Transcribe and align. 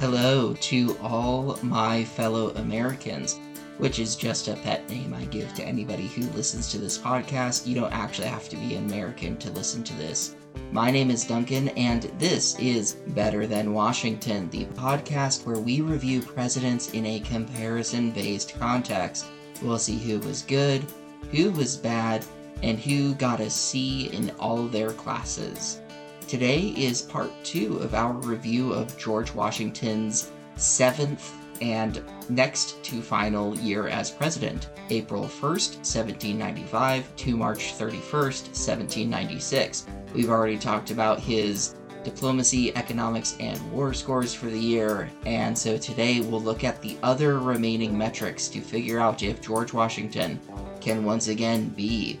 Hello 0.00 0.54
to 0.60 0.96
all 1.02 1.58
my 1.60 2.04
fellow 2.04 2.50
Americans, 2.50 3.40
which 3.78 3.98
is 3.98 4.14
just 4.14 4.46
a 4.46 4.54
pet 4.54 4.88
name 4.88 5.12
I 5.12 5.24
give 5.24 5.52
to 5.54 5.64
anybody 5.64 6.06
who 6.06 6.22
listens 6.36 6.70
to 6.70 6.78
this 6.78 6.96
podcast. 6.96 7.66
You 7.66 7.74
don't 7.74 7.92
actually 7.92 8.28
have 8.28 8.48
to 8.50 8.56
be 8.56 8.76
an 8.76 8.84
American 8.84 9.36
to 9.38 9.50
listen 9.50 9.82
to 9.82 9.94
this. 9.94 10.36
My 10.70 10.92
name 10.92 11.10
is 11.10 11.24
Duncan, 11.24 11.70
and 11.70 12.04
this 12.16 12.56
is 12.60 12.92
Better 13.08 13.44
Than 13.44 13.72
Washington, 13.72 14.48
the 14.50 14.66
podcast 14.66 15.44
where 15.44 15.58
we 15.58 15.80
review 15.80 16.22
presidents 16.22 16.92
in 16.92 17.04
a 17.04 17.18
comparison 17.18 18.12
based 18.12 18.56
context. 18.56 19.26
We'll 19.62 19.80
see 19.80 19.98
who 19.98 20.20
was 20.20 20.42
good, 20.42 20.84
who 21.32 21.50
was 21.50 21.76
bad, 21.76 22.24
and 22.62 22.78
who 22.78 23.14
got 23.14 23.40
a 23.40 23.50
C 23.50 24.10
in 24.12 24.30
all 24.38 24.68
their 24.68 24.92
classes. 24.92 25.80
Today 26.28 26.74
is 26.76 27.00
part 27.00 27.30
two 27.42 27.78
of 27.78 27.94
our 27.94 28.12
review 28.12 28.74
of 28.74 28.98
George 28.98 29.32
Washington's 29.32 30.30
seventh 30.56 31.32
and 31.62 32.02
next 32.28 32.84
to 32.84 33.00
final 33.00 33.56
year 33.56 33.88
as 33.88 34.10
president, 34.10 34.68
April 34.90 35.22
1st, 35.22 35.76
1795 35.78 37.16
to 37.16 37.34
March 37.34 37.78
31st, 37.78 38.44
1796. 38.52 39.86
We've 40.12 40.28
already 40.28 40.58
talked 40.58 40.90
about 40.90 41.18
his 41.18 41.76
diplomacy, 42.04 42.76
economics, 42.76 43.34
and 43.40 43.72
war 43.72 43.94
scores 43.94 44.34
for 44.34 44.50
the 44.50 44.60
year, 44.60 45.08
and 45.24 45.56
so 45.56 45.78
today 45.78 46.20
we'll 46.20 46.42
look 46.42 46.62
at 46.62 46.82
the 46.82 46.98
other 47.02 47.38
remaining 47.38 47.96
metrics 47.96 48.48
to 48.48 48.60
figure 48.60 49.00
out 49.00 49.22
if 49.22 49.40
George 49.40 49.72
Washington 49.72 50.38
can 50.82 51.06
once 51.06 51.28
again 51.28 51.70
be 51.70 52.20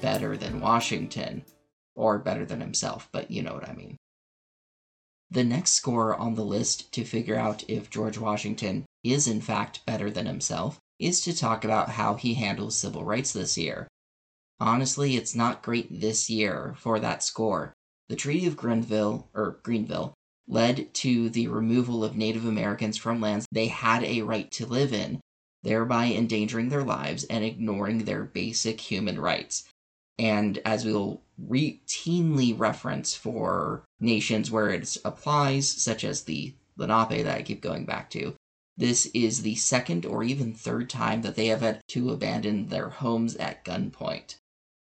better 0.00 0.36
than 0.36 0.60
Washington 0.60 1.44
or 1.94 2.18
better 2.18 2.44
than 2.44 2.60
himself, 2.60 3.08
but 3.12 3.30
you 3.30 3.42
know 3.42 3.54
what 3.54 3.68
I 3.68 3.72
mean. 3.72 3.96
The 5.30 5.44
next 5.44 5.72
score 5.72 6.14
on 6.14 6.34
the 6.34 6.44
list 6.44 6.92
to 6.92 7.04
figure 7.04 7.36
out 7.36 7.64
if 7.68 7.90
George 7.90 8.18
Washington 8.18 8.84
is 9.02 9.26
in 9.26 9.40
fact 9.40 9.84
better 9.86 10.10
than 10.10 10.26
himself 10.26 10.78
is 10.98 11.20
to 11.22 11.36
talk 11.36 11.64
about 11.64 11.90
how 11.90 12.14
he 12.14 12.34
handles 12.34 12.76
civil 12.76 13.04
rights 13.04 13.32
this 13.32 13.58
year. 13.58 13.88
Honestly, 14.60 15.16
it's 15.16 15.34
not 15.34 15.62
great 15.62 16.00
this 16.00 16.30
year 16.30 16.74
for 16.78 17.00
that 17.00 17.22
score. 17.22 17.72
The 18.08 18.16
Treaty 18.16 18.46
of 18.46 18.56
Greenville, 18.56 19.28
or 19.34 19.58
Greenville, 19.62 20.14
led 20.46 20.92
to 20.94 21.30
the 21.30 21.48
removal 21.48 22.04
of 22.04 22.16
Native 22.16 22.44
Americans 22.44 22.96
from 22.96 23.20
lands 23.20 23.46
they 23.50 23.68
had 23.68 24.04
a 24.04 24.22
right 24.22 24.50
to 24.52 24.66
live 24.66 24.92
in, 24.92 25.20
thereby 25.62 26.12
endangering 26.12 26.68
their 26.68 26.84
lives 26.84 27.24
and 27.24 27.42
ignoring 27.42 28.04
their 28.04 28.24
basic 28.24 28.80
human 28.80 29.18
rights. 29.18 29.64
And 30.18 30.60
as 30.64 30.84
we'll 30.84 31.20
routinely 31.40 32.56
reference 32.56 33.14
for 33.16 33.84
nations 33.98 34.50
where 34.50 34.70
it 34.70 34.96
applies, 35.04 35.68
such 35.68 36.04
as 36.04 36.22
the 36.22 36.54
Lenape 36.76 37.24
that 37.24 37.36
I 37.36 37.42
keep 37.42 37.60
going 37.60 37.84
back 37.84 38.10
to, 38.10 38.34
this 38.76 39.06
is 39.06 39.42
the 39.42 39.56
second 39.56 40.06
or 40.06 40.22
even 40.22 40.52
third 40.52 40.88
time 40.90 41.22
that 41.22 41.34
they 41.34 41.46
have 41.46 41.60
had 41.62 41.80
to 41.88 42.10
abandon 42.10 42.68
their 42.68 42.88
homes 42.88 43.36
at 43.36 43.64
gunpoint. 43.64 44.36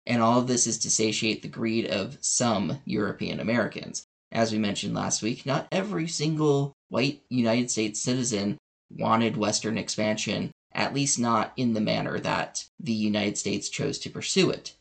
And 0.06 0.22
all 0.22 0.40
of 0.40 0.46
this 0.46 0.66
is 0.66 0.78
to 0.78 0.90
satiate 0.90 1.42
the 1.42 1.48
greed 1.48 1.86
of 1.86 2.18
some 2.22 2.80
European 2.86 3.40
Americans. 3.40 4.04
As 4.32 4.52
we 4.52 4.58
mentioned 4.58 4.94
last 4.94 5.22
week, 5.22 5.44
not 5.44 5.68
every 5.72 6.08
single 6.08 6.72
white 6.88 7.22
United 7.28 7.70
States 7.70 8.00
citizen 8.00 8.56
wanted 8.90 9.36
Western 9.36 9.76
expansion, 9.76 10.50
at 10.72 10.94
least 10.94 11.18
not 11.18 11.52
in 11.56 11.74
the 11.74 11.80
manner 11.80 12.18
that 12.20 12.66
the 12.80 12.92
United 12.92 13.36
States 13.36 13.68
chose 13.68 13.98
to 13.98 14.10
pursue 14.10 14.50
it 14.50 14.74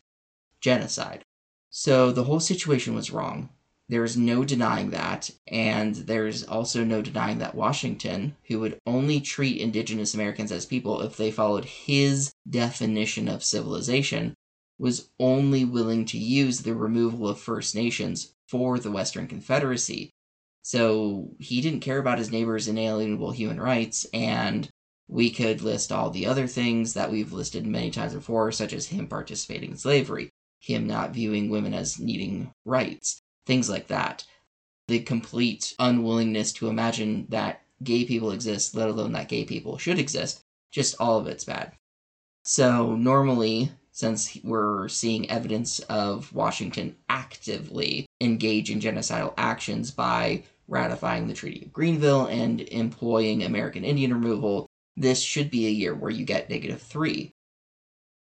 genocide. 0.62 1.24
So 1.70 2.12
the 2.12 2.24
whole 2.24 2.40
situation 2.40 2.96
was 2.96 3.12
wrong. 3.12 3.50
There's 3.90 4.18
no 4.18 4.44
denying 4.44 4.90
that, 4.90 5.30
and 5.48 5.96
there's 5.96 6.44
also 6.44 6.84
no 6.84 7.02
denying 7.02 7.38
that 7.38 7.56
Washington, 7.56 8.36
who 8.48 8.60
would 8.60 8.78
only 8.86 9.22
treat 9.22 9.62
indigenous 9.62 10.14
Americans 10.14 10.52
as 10.52 10.66
people 10.66 11.02
if 11.02 11.16
they 11.16 11.32
followed 11.32 11.64
his 11.64 12.32
definition 12.50 13.30
of 13.30 13.46
civilization, 13.46 14.34
was 14.78 15.10
only 15.20 15.64
willing 15.64 16.04
to 16.06 16.18
use 16.18 16.62
the 16.62 16.76
removal 16.76 17.30
of 17.30 17.40
First 17.40 17.76
Nations 17.76 18.34
for 18.48 18.78
the 18.78 18.92
Western 18.92 19.28
Confederacy. 19.28 20.10
So 20.64 21.32
he 21.40 21.62
didn't 21.62 21.80
care 21.80 21.98
about 21.98 22.20
his 22.20 22.32
neighbors' 22.32 22.68
inalienable 22.68 23.32
human 23.32 23.62
rights, 23.62 24.06
and 24.14 24.70
we 25.08 25.30
could 25.30 25.62
list 25.62 25.94
all 25.94 26.10
the 26.10 26.26
other 26.26 26.48
things 26.48 26.94
that 26.94 27.10
we've 27.10 27.32
listed 27.32 27.66
many 27.66 27.90
times 27.90 28.14
before, 28.14 28.52
such 28.52 28.74
as 28.74 28.88
him 28.88 29.08
participating 29.08 29.72
in 29.72 29.78
slavery 29.78 30.30
him 30.60 30.88
not 30.88 31.12
viewing 31.12 31.50
women 31.50 31.74
as 31.74 32.00
needing 32.00 32.54
rights, 32.66 33.22
things 33.46 33.70
like 33.70 33.88
that. 33.88 34.26
The 34.88 35.00
complete 35.00 35.74
unwillingness 35.80 36.54
to 36.54 36.70
imagine 36.70 37.28
that 37.30 37.62
gay 37.84 38.06
people 38.06 38.32
exist, 38.32 38.76
let 38.76 38.90
alone 38.90 39.12
that 39.14 39.30
gay 39.30 39.46
people 39.46 39.78
should 39.78 40.00
exist, 40.00 40.42
just 40.72 40.96
all 41.00 41.20
of 41.20 41.28
it's 41.28 41.44
bad. 41.44 41.74
So, 42.44 42.96
normally, 42.96 43.72
since 43.92 44.38
we're 44.44 44.88
seeing 44.88 45.30
evidence 45.30 45.80
of 45.80 46.32
Washington 46.32 46.96
actively 47.10 48.06
engage 48.22 48.70
in 48.70 48.80
genocidal 48.80 49.34
actions 49.38 49.92
by 49.92 50.44
ratifying 50.68 51.28
the 51.28 51.34
Treaty 51.34 51.66
of 51.66 51.74
Greenville 51.74 52.28
and 52.28 52.62
employing 52.62 53.44
American 53.44 53.84
Indian 53.84 54.14
removal, 54.14 54.68
this 54.96 55.22
should 55.22 55.50
be 55.50 55.68
a 55.68 55.72
year 55.72 55.96
where 55.96 56.12
you 56.12 56.26
get 56.26 56.50
negative 56.50 56.82
three. 56.82 57.34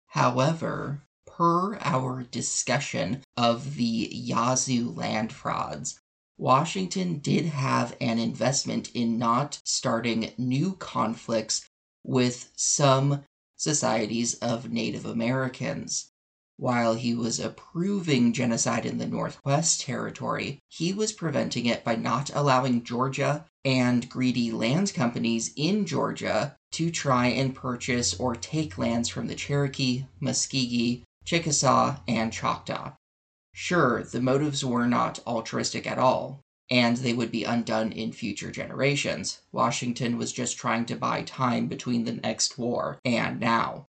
However, 0.08 1.04
per 1.40 1.78
our 1.80 2.24
discussion 2.24 3.24
of 3.38 3.76
the 3.76 4.10
Yazoo 4.12 4.90
land 4.90 5.32
frauds, 5.32 5.98
Washington 6.38 7.20
did 7.20 7.46
have 7.46 7.96
an 8.02 8.20
investment 8.20 8.92
in 8.94 9.18
not 9.18 9.62
starting 9.64 10.34
new 10.38 10.74
conflicts 10.74 11.66
with 12.04 12.52
some 12.58 13.24
societies 13.56 14.34
of 14.36 14.70
Native 14.70 15.06
Americans. 15.06 16.12
While 16.58 16.96
he 16.96 17.16
was 17.16 17.40
approving 17.40 18.34
genocide 18.34 18.86
in 18.86 18.98
the 18.98 19.08
Northwest 19.08 19.80
Territory, 19.80 20.60
he 20.68 20.92
was 20.92 21.14
preventing 21.14 21.68
it 21.68 21.86
by 21.86 21.96
not 21.96 22.30
allowing 22.34 22.84
Georgia 22.84 23.46
and 23.64 24.10
greedy 24.10 24.52
land 24.52 24.94
companies 24.94 25.54
in 25.56 25.86
Georgia 25.86 26.58
to 26.74 26.92
try 26.92 27.28
and 27.28 27.56
purchase 27.56 28.14
or 28.14 28.36
take 28.36 28.78
lands 28.78 29.08
from 29.08 29.28
the 29.28 29.36
Cherokee, 29.36 30.04
Muscogee, 30.20 31.06
Chickasaw, 31.26 32.00
and 32.08 32.34
Choctaw. 32.34 32.94
Sure, 33.54 34.04
the 34.04 34.22
motives 34.22 34.64
were 34.64 34.88
not 34.88 35.20
altruistic 35.28 35.86
at 35.86 35.98
all, 35.98 36.42
and 36.72 36.98
they 36.98 37.14
would 37.14 37.32
be 37.32 37.44
undone 37.44 37.92
in 37.92 38.12
future 38.12 38.52
generations. 38.52 39.42
Washington 39.52 40.18
was 40.18 40.32
just 40.32 40.58
trying 40.58 40.86
to 40.86 40.96
buy 40.96 41.24
time 41.24 41.68
between 41.68 42.06
the 42.06 42.14
next 42.14 42.58
war 42.58 43.00
and 43.04 43.40
now. 43.40 43.86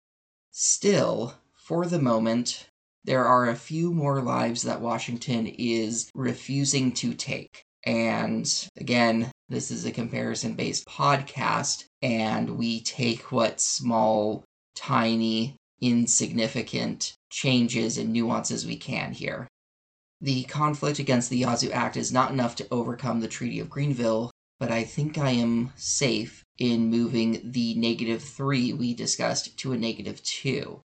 Still, 0.53 1.35
for 1.55 1.87
the 1.87 2.01
moment, 2.01 2.69
there 3.05 3.25
are 3.25 3.49
a 3.49 3.57
few 3.57 3.93
more 3.93 4.21
lives 4.23 4.63
that 4.63 4.81
Washington 4.81 5.47
is 5.47 6.11
refusing 6.15 6.93
to 6.93 7.15
take. 7.15 7.63
And 7.85 8.69
again, 8.77 9.31
this 9.49 9.71
is 9.71 9.85
a 9.85 9.93
comparison 9.93 10.55
based 10.55 10.87
podcast, 10.87 11.85
and 12.03 12.59
we 12.59 12.81
take 12.81 13.33
what 13.33 13.61
small, 13.61 14.45
tiny, 14.75 15.57
insignificant 15.81 17.15
changes 17.31 17.99
and 17.99 18.13
nuances 18.13 18.67
we 18.67 18.77
can 18.77 19.13
here. 19.13 19.49
The 20.21 20.45
conflict 20.45 20.99
against 20.99 21.31
the 21.31 21.39
Yazoo 21.39 21.71
Act 21.71 21.97
is 21.97 22.13
not 22.13 22.33
enough 22.33 22.57
to 22.57 22.67
overcome 22.71 23.21
the 23.21 23.29
Treaty 23.29 23.61
of 23.61 23.71
Greenville, 23.71 24.31
but 24.59 24.73
I 24.73 24.83
think 24.83 25.17
I 25.17 25.31
am 25.31 25.73
safe 25.77 26.45
in 26.59 26.91
moving 26.91 27.53
the 27.53 27.75
negative 27.75 28.23
three 28.23 28.73
we 28.73 28.95
discussed 28.95 29.57
to 29.59 29.73
a 29.73 29.79
negative 29.79 30.23
two. 30.25 30.81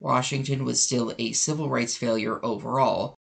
Washington 0.00 0.64
was 0.64 0.82
still 0.82 1.14
a 1.18 1.32
civil 1.32 1.68
rights 1.68 1.96
failure 1.96 2.42
overall, 2.44 3.14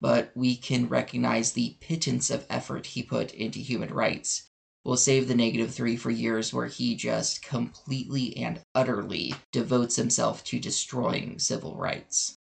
but 0.00 0.30
we 0.36 0.56
can 0.56 0.88
recognize 0.88 1.52
the 1.52 1.76
pittance 1.80 2.30
of 2.30 2.46
effort 2.48 2.86
he 2.86 3.02
put 3.02 3.34
into 3.34 3.58
human 3.58 3.92
rights. 3.92 4.47
We'll 4.88 4.96
save 4.96 5.28
the 5.28 5.34
negative 5.34 5.74
three 5.74 5.98
for 5.98 6.10
years 6.10 6.54
where 6.54 6.66
he 6.66 6.94
just 6.94 7.42
completely 7.42 8.34
and 8.38 8.62
utterly 8.74 9.34
devotes 9.52 9.96
himself 9.96 10.42
to 10.44 10.58
destroying 10.58 11.38
civil 11.38 11.76
rights. 11.76 12.38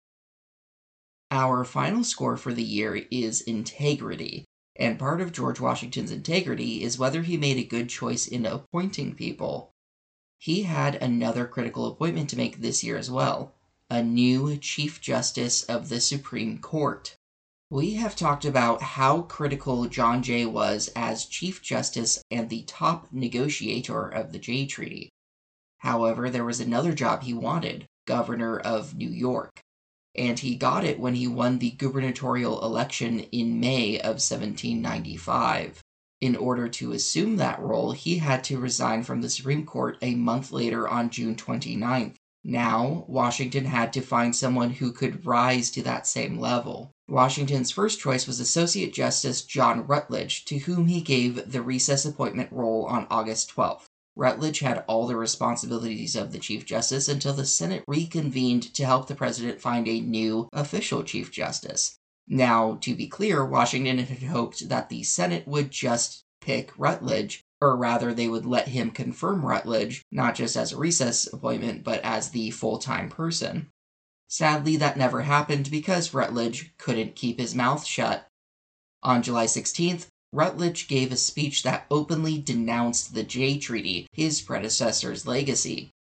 Our 1.29 1.63
final 1.63 2.03
score 2.03 2.38
for 2.38 2.51
the 2.51 2.63
year 2.63 3.05
is 3.11 3.41
integrity, 3.41 4.45
and 4.75 4.97
part 4.97 5.21
of 5.21 5.31
George 5.31 5.59
Washington's 5.59 6.09
integrity 6.09 6.81
is 6.81 6.97
whether 6.97 7.21
he 7.21 7.38
made 7.38 7.57
a 7.57 7.63
good 7.63 7.89
choice 7.89 8.25
in 8.25 8.47
appointing 8.47 9.13
people. 9.13 9.69
He 10.39 10.63
had 10.63 10.95
another 10.95 11.45
critical 11.45 11.85
appointment 11.85 12.31
to 12.31 12.37
make 12.37 12.57
this 12.57 12.83
year 12.83 12.97
as 12.97 13.11
well 13.11 13.53
a 13.87 14.01
new 14.01 14.57
Chief 14.57 14.99
Justice 14.99 15.61
of 15.65 15.89
the 15.89 16.01
Supreme 16.01 16.57
Court. 16.57 17.15
We 17.71 17.94
have 17.94 18.18
talked 18.18 18.44
about 18.44 18.81
how 18.81 19.21
critical 19.21 19.85
John 19.85 20.23
Jay 20.23 20.45
was 20.45 20.89
as 20.94 21.25
Chief 21.25 21.62
Justice 21.62 22.21
and 22.29 22.50
the 22.50 22.63
top 22.63 23.07
negotiator 23.13 24.09
of 24.09 24.33
the 24.33 24.39
Jay 24.39 24.65
Treaty. 24.65 25.07
However, 25.77 26.29
there 26.29 26.44
was 26.44 26.59
another 26.59 26.91
job 26.91 27.23
he 27.23 27.33
wanted 27.33 27.85
Governor 28.06 28.59
of 28.59 28.94
New 28.94 29.09
York. 29.09 29.62
And 30.15 30.38
he 30.38 30.57
got 30.57 30.83
it 30.83 31.00
when 31.00 31.15
he 31.15 31.29
won 31.29 31.59
the 31.59 31.71
gubernatorial 31.71 32.62
election 32.62 33.21
in 33.31 33.62
May 33.62 33.97
of 34.00 34.19
1795. 34.19 35.81
In 36.19 36.35
order 36.35 36.68
to 36.68 36.91
assume 36.91 37.38
that 37.38 37.62
role, 37.62 37.94
he 37.94 38.18
had 38.18 38.44
to 38.44 38.59
resign 38.59 39.03
from 39.03 39.21
the 39.21 39.29
Supreme 39.29 39.65
Court 39.65 39.97
a 40.01 40.15
month 40.15 40.51
later 40.51 40.89
on 40.89 41.09
June 41.09 41.38
29th. 41.38 42.15
Now, 42.43 43.05
Washington 43.07 43.65
had 43.65 43.93
to 43.93 44.01
find 44.01 44.35
someone 44.35 44.71
who 44.71 44.91
could 44.91 45.25
rise 45.25 45.69
to 45.71 45.83
that 45.83 46.07
same 46.07 46.39
level. 46.39 46.91
Washington's 47.07 47.71
first 47.71 47.99
choice 47.99 48.25
was 48.25 48.39
Associate 48.39 48.91
Justice 48.91 49.43
John 49.43 49.85
Rutledge, 49.85 50.45
to 50.45 50.57
whom 50.57 50.88
he 50.88 51.01
gave 51.01 51.51
the 51.51 51.61
recess 51.61 52.05
appointment 52.05 52.51
role 52.51 52.85
on 52.85 53.05
August 53.11 53.55
12th. 53.55 53.85
Rutledge 54.15 54.59
had 54.59 54.83
all 54.88 55.07
the 55.07 55.15
responsibilities 55.15 56.15
of 56.15 56.31
the 56.31 56.39
Chief 56.39 56.65
Justice 56.65 57.07
until 57.07 57.33
the 57.33 57.45
Senate 57.45 57.83
reconvened 57.88 58.73
to 58.73 58.85
help 58.85 59.07
the 59.07 59.15
President 59.15 59.61
find 59.61 59.87
a 59.87 60.01
new 60.01 60.49
official 60.51 61.03
Chief 61.03 61.31
Justice. 61.31 61.97
Now, 62.27 62.77
to 62.81 62.95
be 62.95 63.07
clear, 63.07 63.45
Washington 63.45 63.99
had 63.99 64.23
hoped 64.23 64.67
that 64.69 64.89
the 64.89 65.03
Senate 65.03 65.47
would 65.47 65.69
just 65.71 66.23
pick 66.41 66.71
Rutledge, 66.77 67.44
or 67.61 67.75
rather, 67.75 68.13
they 68.13 68.27
would 68.27 68.45
let 68.45 68.69
him 68.69 68.89
confirm 68.89 69.45
Rutledge, 69.45 70.03
not 70.11 70.33
just 70.35 70.57
as 70.57 70.71
a 70.71 70.77
recess 70.77 71.31
appointment, 71.31 71.83
but 71.83 72.01
as 72.01 72.31
the 72.31 72.49
full 72.49 72.79
time 72.79 73.07
person. 73.07 73.69
Sadly, 74.27 74.77
that 74.77 74.97
never 74.97 75.21
happened 75.21 75.69
because 75.69 76.13
Rutledge 76.13 76.73
couldn't 76.77 77.15
keep 77.15 77.39
his 77.39 77.53
mouth 77.53 77.85
shut. 77.85 78.27
On 79.03 79.21
July 79.21 79.45
16th, 79.45 80.07
Rutledge 80.33 80.87
gave 80.87 81.11
a 81.11 81.17
speech 81.17 81.63
that 81.63 81.85
openly 81.91 82.39
denounced 82.39 83.13
the 83.13 83.23
Jay 83.23 83.59
Treaty, 83.59 84.07
his 84.13 84.41
predecessor's 84.41 85.27
legacy. 85.27 85.91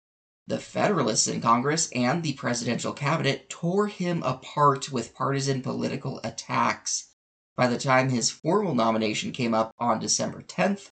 The 0.46 0.58
Federalists 0.58 1.26
in 1.26 1.40
Congress 1.40 1.90
and 1.92 2.22
the 2.22 2.34
presidential 2.34 2.92
cabinet 2.92 3.50
tore 3.50 3.88
him 3.88 4.22
apart 4.22 4.92
with 4.92 5.14
partisan 5.14 5.62
political 5.62 6.20
attacks. 6.22 7.08
By 7.56 7.66
the 7.66 7.78
time 7.78 8.08
his 8.08 8.30
formal 8.30 8.74
nomination 8.74 9.32
came 9.32 9.52
up 9.52 9.72
on 9.78 9.98
December 9.98 10.42
10th, 10.42 10.90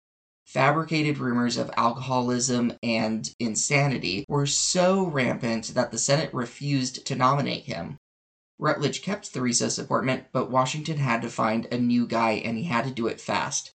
fabricated 0.49 1.19
rumors 1.19 1.59
of 1.59 1.71
alcoholism 1.77 2.73
and 2.83 3.35
insanity 3.39 4.25
were 4.29 4.47
so 4.47 5.05
rampant 5.07 5.75
that 5.75 5.91
the 5.91 5.99
Senate 5.99 6.33
refused 6.33 7.07
to 7.07 7.15
nominate 7.15 7.65
him. 7.65 7.99
Rutledge 8.59 9.03
kept 9.03 9.35
the 9.35 9.43
recess 9.43 9.77
appointment, 9.77 10.25
but 10.33 10.51
Washington 10.51 10.97
had 10.97 11.21
to 11.21 11.29
find 11.29 11.67
a 11.67 11.77
new 11.77 12.07
guy 12.07 12.33
and 12.33 12.57
he 12.57 12.65
had 12.65 12.87
to 12.87 12.91
do 12.91 13.07
it 13.09 13.21
fast. 13.21 13.75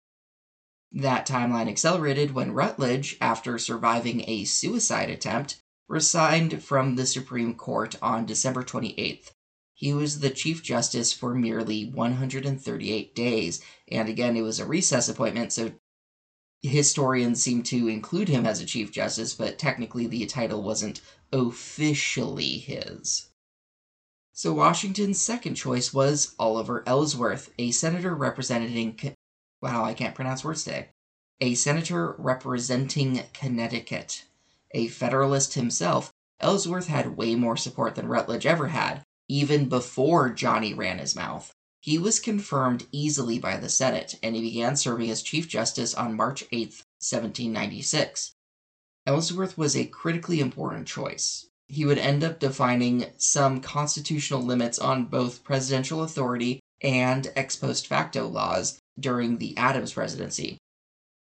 That 0.92 1.28
timeline 1.28 1.68
accelerated 1.68 2.36
when 2.36 2.52
Rutledge, 2.52 3.18
after 3.20 3.58
surviving 3.58 4.24
a 4.28 4.46
suicide 4.46 5.10
attempt, 5.10 5.60
resigned 5.88 6.64
from 6.64 6.96
the 6.96 7.08
Supreme 7.08 7.56
Court 7.56 7.96
on 8.00 8.28
December 8.28 8.62
28th. 8.62 9.32
He 9.74 9.92
was 9.92 10.20
the 10.20 10.30
Chief 10.30 10.62
Justice 10.62 11.14
for 11.14 11.34
merely 11.34 11.86
138 11.90 13.16
days, 13.16 13.60
and 13.92 14.08
again, 14.08 14.38
it 14.38 14.42
was 14.42 14.60
a 14.60 14.68
recess 14.68 15.10
appointment, 15.10 15.52
so 15.52 15.72
historians 16.62 17.42
seem 17.42 17.64
to 17.64 17.88
include 17.88 18.28
him 18.28 18.46
as 18.46 18.62
a 18.62 18.66
Chief 18.66 18.92
Justice, 18.92 19.34
but 19.34 19.58
technically 19.58 20.08
the 20.08 20.26
title 20.26 20.62
wasn't 20.62 21.02
officially 21.32 22.58
his. 22.58 23.30
So 24.34 24.54
Washington's 24.54 25.20
second 25.22 25.56
choice 25.56 25.94
was 25.94 26.36
Oliver 26.40 26.84
Ellsworth, 26.88 27.52
a 27.60 27.72
senator 27.72 28.16
representing. 28.16 28.98
Wow, 29.62 29.84
I 29.84 29.94
can't 29.94 30.16
pronounce 30.16 30.44
words 30.44 30.64
today. 30.64 30.90
A 31.42 31.56
senator 31.56 32.16
representing 32.18 33.24
Connecticut. 33.34 34.26
A 34.72 34.88
Federalist 34.88 35.56
himself, 35.56 36.14
Ellsworth 36.40 36.88
had 36.88 37.18
way 37.18 37.36
more 37.36 37.58
support 37.58 37.96
than 37.96 38.08
Rutledge 38.08 38.46
ever 38.46 38.68
had, 38.68 39.04
even 39.28 39.68
before 39.68 40.30
Johnny 40.30 40.74
ran 40.74 41.00
his 41.00 41.16
mouth. 41.16 41.54
He 41.82 41.98
was 41.98 42.20
confirmed 42.20 42.88
easily 42.92 43.40
by 43.40 43.58
the 43.58 43.70
Senate, 43.70 44.20
and 44.22 44.36
he 44.36 44.42
began 44.42 44.76
serving 44.76 45.10
as 45.10 45.22
Chief 45.22 45.48
Justice 45.48 45.94
on 45.94 46.16
March 46.16 46.44
8, 46.52 46.68
1796. 47.00 48.34
Ellsworth 49.06 49.58
was 49.58 49.76
a 49.76 49.86
critically 49.86 50.42
important 50.42 50.88
choice. 50.88 51.46
He 51.68 51.86
would 51.86 51.98
end 51.98 52.24
up 52.24 52.40
defining 52.40 53.06
some 53.18 53.62
constitutional 53.62 54.42
limits 54.42 54.78
on 54.78 55.06
both 55.06 55.44
presidential 55.44 56.04
authority 56.04 56.60
and 56.82 57.32
ex 57.36 57.56
post 57.56 57.88
facto 57.88 58.28
laws 58.28 58.80
during 59.00 59.38
the 59.38 59.56
Adams 59.56 59.94
presidency. 59.94 60.58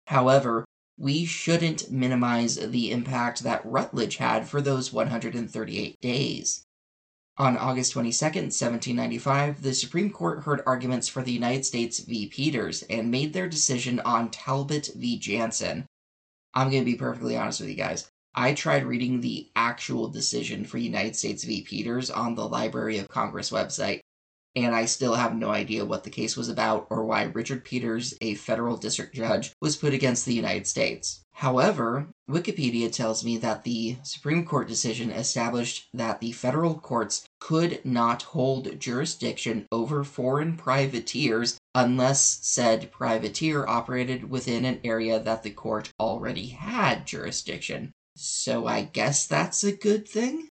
However, 0.07 0.65
we 0.97 1.25
shouldn't 1.25 1.91
minimize 1.91 2.55
the 2.55 2.91
impact 2.91 3.43
that 3.43 3.65
Rutledge 3.65 4.17
had 4.17 4.47
for 4.47 4.61
those 4.61 4.91
138 4.91 6.01
days. 6.01 6.63
On 7.39 7.55
August 7.55 7.91
22, 7.91 8.25
1795, 8.25 9.61
the 9.61 9.75
Supreme 9.75 10.09
Court 10.09 10.39
heard 10.39 10.63
arguments 10.65 11.07
for 11.07 11.21
the 11.21 11.31
United 11.31 11.67
States 11.67 11.99
v. 11.99 12.25
Peters 12.25 12.81
and 12.89 13.11
made 13.11 13.31
their 13.31 13.47
decision 13.47 13.99
on 13.99 14.31
Talbot 14.31 14.89
v. 14.95 15.19
Janson. 15.19 15.85
I'm 16.55 16.71
going 16.71 16.81
to 16.81 16.91
be 16.91 16.97
perfectly 16.97 17.37
honest 17.37 17.59
with 17.59 17.69
you 17.69 17.75
guys. 17.75 18.09
I 18.33 18.55
tried 18.55 18.85
reading 18.85 19.21
the 19.21 19.51
actual 19.55 20.07
decision 20.07 20.65
for 20.65 20.79
United 20.79 21.15
States 21.15 21.43
v. 21.43 21.61
Peters 21.61 22.09
on 22.09 22.33
the 22.33 22.47
Library 22.47 22.97
of 22.97 23.07
Congress 23.07 23.51
website, 23.51 23.99
and 24.63 24.75
I 24.75 24.85
still 24.85 25.13
have 25.13 25.35
no 25.35 25.51
idea 25.51 25.85
what 25.85 26.03
the 26.03 26.09
case 26.09 26.35
was 26.35 26.49
about 26.49 26.87
or 26.89 27.05
why 27.05 27.23
Richard 27.23 27.63
Peters, 27.63 28.15
a 28.21 28.33
federal 28.33 28.75
district 28.75 29.13
judge, 29.13 29.51
was 29.61 29.77
put 29.77 29.93
against 29.93 30.25
the 30.25 30.33
United 30.33 30.65
States. 30.65 31.23
However, 31.33 32.07
Wikipedia 32.27 32.91
tells 32.91 33.23
me 33.23 33.37
that 33.37 33.63
the 33.63 33.97
Supreme 34.01 34.43
Court 34.43 34.67
decision 34.67 35.11
established 35.11 35.87
that 35.93 36.19
the 36.19 36.31
federal 36.31 36.73
courts 36.73 37.23
could 37.39 37.85
not 37.85 38.23
hold 38.23 38.79
jurisdiction 38.79 39.67
over 39.71 40.03
foreign 40.03 40.57
privateers 40.57 41.59
unless 41.75 42.39
said 42.41 42.91
privateer 42.91 43.67
operated 43.67 44.31
within 44.31 44.65
an 44.65 44.79
area 44.83 45.19
that 45.19 45.43
the 45.43 45.51
court 45.51 45.91
already 45.99 46.47
had 46.47 47.05
jurisdiction. 47.05 47.91
So 48.15 48.65
I 48.65 48.81
guess 48.81 49.27
that's 49.27 49.63
a 49.63 49.71
good 49.71 50.07
thing? 50.07 50.47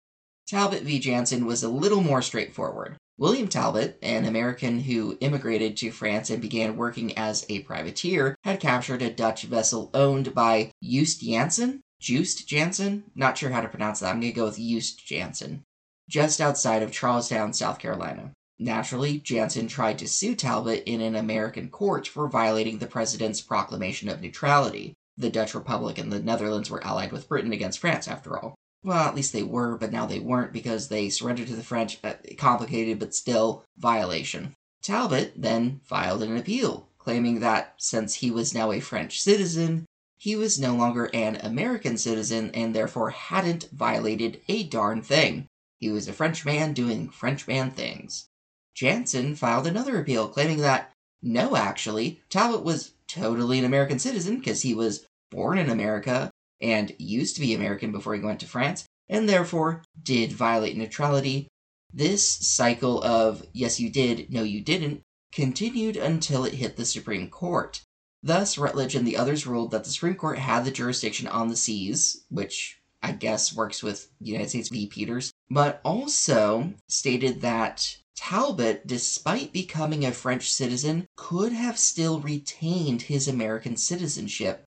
Talbot 0.48 0.84
v. 0.84 1.00
Janson 1.00 1.48
was 1.48 1.63
a 1.63 1.69
little 1.69 2.01
more 2.01 2.22
straightforward. 2.22 2.98
William 3.17 3.47
Talbot, 3.47 3.97
an 4.01 4.25
American 4.25 4.81
who 4.81 5.17
immigrated 5.21 5.77
to 5.77 5.91
France 5.91 6.29
and 6.29 6.41
began 6.41 6.75
working 6.75 7.17
as 7.17 7.45
a 7.47 7.62
privateer, 7.62 8.35
had 8.44 8.59
captured 8.59 9.01
a 9.01 9.09
Dutch 9.09 9.44
vessel 9.44 9.89
owned 9.94 10.35
by 10.35 10.71
Joost 10.83 11.21
Jansen? 11.21 11.81
Joost 12.01 12.45
Jansen? 12.45 13.06
Not 13.15 13.38
sure 13.38 13.51
how 13.51 13.62
to 13.62 13.69
pronounce 13.69 14.01
that. 14.01 14.09
I'm 14.09 14.19
going 14.19 14.33
to 14.33 14.35
go 14.35 14.45
with 14.45 14.57
Joost 14.57 15.06
Jansen. 15.06 15.63
Just 16.09 16.41
outside 16.41 16.83
of 16.83 16.91
Charlestown, 16.91 17.53
South 17.53 17.79
Carolina. 17.79 18.31
Naturally, 18.59 19.19
Jansen 19.19 19.69
tried 19.69 19.97
to 20.00 20.09
sue 20.09 20.35
Talbot 20.35 20.83
in 20.85 21.00
an 21.00 21.15
American 21.15 21.69
court 21.69 22.07
for 22.07 22.27
violating 22.27 22.79
the 22.79 22.88
president's 22.88 23.39
proclamation 23.39 24.09
of 24.09 24.21
neutrality. 24.21 24.94
The 25.17 25.29
Dutch 25.29 25.56
Republic 25.56 25.97
and 25.97 26.12
the 26.12 26.19
Netherlands 26.19 26.69
were 26.69 26.83
allied 26.83 27.13
with 27.13 27.29
Britain 27.29 27.53
against 27.53 27.79
France, 27.79 28.10
after 28.10 28.38
all. 28.38 28.55
Well, 28.86 29.08
at 29.08 29.15
least 29.15 29.34
they 29.34 29.42
were, 29.42 29.80
but 29.80 29.92
now 29.92 30.06
they 30.06 30.20
weren't 30.20 30.54
because 30.54 30.89
they 30.89 31.10
surrendered 31.10 31.48
to 31.48 31.56
the 31.56 31.63
French. 31.63 31.98
Uh, 32.04 32.13
complicated, 32.38 33.00
but 33.00 33.15
still 33.15 33.65
violation. 33.80 34.54
Talbot 34.84 35.34
then 35.36 35.82
filed 35.84 36.22
an 36.22 36.38
appeal, 36.38 36.88
claiming 37.00 37.39
that 37.39 37.74
since 37.77 38.13
he 38.13 38.30
was 38.30 38.54
now 38.54 38.72
a 38.72 38.80
French 38.80 39.20
citizen, 39.20 39.88
he 40.20 40.36
was 40.36 40.60
no 40.60 40.75
longer 40.75 41.10
an 41.15 41.38
American 41.38 41.98
citizen 41.98 42.51
and 42.54 42.75
therefore 42.75 43.10
hadn't 43.10 43.72
violated 43.72 44.39
a 44.48 44.62
darn 44.62 45.01
thing. 45.01 45.48
He 45.80 45.89
was 45.89 46.08
a 46.08 46.13
Frenchman 46.13 46.74
doing 46.74 47.10
Frenchman 47.10 47.72
things. 47.72 48.27
Jansen 48.75 49.36
filed 49.36 49.65
another 49.65 50.00
appeal 50.00 50.27
claiming 50.27 50.60
that, 50.60 50.92
no, 51.24 51.56
actually, 51.56 52.22
Talbot 52.30 52.63
was 52.63 52.94
totally 53.08 53.58
an 53.58 53.65
American 53.65 53.98
citizen 53.98 54.38
because 54.38 54.62
he 54.62 54.75
was 54.75 55.08
born 55.32 55.58
in 55.58 55.72
America 55.72 56.30
and 56.62 56.95
used 56.97 57.35
to 57.35 57.41
be 57.41 57.53
American 57.53 57.91
before 57.91 58.15
he 58.15 58.21
went 58.21 58.39
to 58.39 58.47
France, 58.47 58.85
and 59.09 59.27
therefore 59.27 59.83
did 60.01 60.31
violate 60.31 60.77
neutrality. 60.77 61.47
This 61.93 62.29
cycle 62.29 63.01
of 63.03 63.45
yes, 63.53 63.79
you 63.79 63.89
did, 63.89 64.31
no, 64.31 64.43
you 64.43 64.62
didn't 64.62 65.01
continued 65.31 65.97
until 65.97 66.45
it 66.45 66.53
hit 66.53 66.77
the 66.77 66.85
Supreme 66.85 67.29
Court. 67.29 67.81
Thus, 68.24 68.57
Rutledge 68.57 68.95
and 68.95 69.05
the 69.05 69.17
others 69.17 69.45
ruled 69.45 69.71
that 69.71 69.83
the 69.83 69.91
Supreme 69.91 70.15
Court 70.15 70.39
had 70.39 70.65
the 70.65 70.71
jurisdiction 70.71 71.27
on 71.27 71.50
the 71.50 71.55
seas, 71.55 72.25
which 72.29 72.81
I 73.03 73.12
guess 73.12 73.55
works 73.55 73.83
with 73.83 74.09
United 74.19 74.50
States 74.50 74.69
v. 74.69 74.88
Peters, 74.88 75.31
but 75.50 75.79
also 75.85 76.74
stated 76.88 77.41
that 77.41 77.97
Talbot, 78.15 78.88
despite 78.88 79.53
becoming 79.53 80.05
a 80.05 80.12
French 80.12 80.51
citizen, 80.51 81.05
could 81.15 81.51
have 81.51 81.77
still 81.77 82.19
retained 82.19 83.03
his 83.03 83.27
American 83.27 83.77
citizenship 83.77 84.64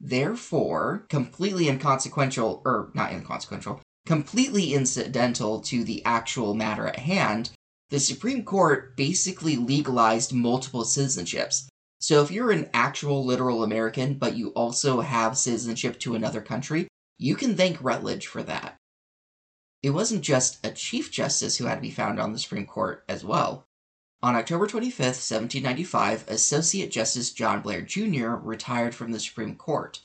Therefore, 0.00 1.06
completely 1.08 1.68
inconsequential, 1.68 2.62
or 2.64 2.90
not 2.94 3.12
inconsequential, 3.12 3.80
completely 4.06 4.74
incidental 4.74 5.60
to 5.62 5.84
the 5.84 6.04
actual 6.04 6.54
matter 6.54 6.86
at 6.86 6.98
hand, 6.98 7.50
the 7.90 8.00
Supreme 8.00 8.44
Court 8.44 8.96
basically 8.96 9.56
legalized 9.56 10.32
multiple 10.32 10.82
citizenships. 10.82 11.66
So 12.00 12.22
if 12.22 12.30
you're 12.30 12.50
an 12.50 12.68
actual 12.74 13.24
literal 13.24 13.64
American, 13.64 14.14
but 14.14 14.36
you 14.36 14.48
also 14.50 15.00
have 15.00 15.38
citizenship 15.38 15.98
to 16.00 16.14
another 16.14 16.42
country, 16.42 16.88
you 17.18 17.36
can 17.36 17.56
thank 17.56 17.82
Rutledge 17.82 18.26
for 18.26 18.42
that. 18.42 18.76
It 19.82 19.90
wasn't 19.90 20.22
just 20.22 20.64
a 20.66 20.70
Chief 20.70 21.10
Justice 21.10 21.56
who 21.56 21.66
had 21.66 21.76
to 21.76 21.80
be 21.80 21.90
found 21.90 22.18
on 22.18 22.32
the 22.32 22.38
Supreme 22.38 22.66
Court 22.66 23.04
as 23.08 23.24
well. 23.24 23.64
On 24.24 24.36
October 24.36 24.66
25, 24.66 24.98
1795, 24.98 26.24
Associate 26.28 26.90
Justice 26.90 27.30
John 27.30 27.60
Blair 27.60 27.82
Jr. 27.82 28.36
retired 28.36 28.94
from 28.94 29.12
the 29.12 29.20
Supreme 29.20 29.54
Court. 29.54 30.00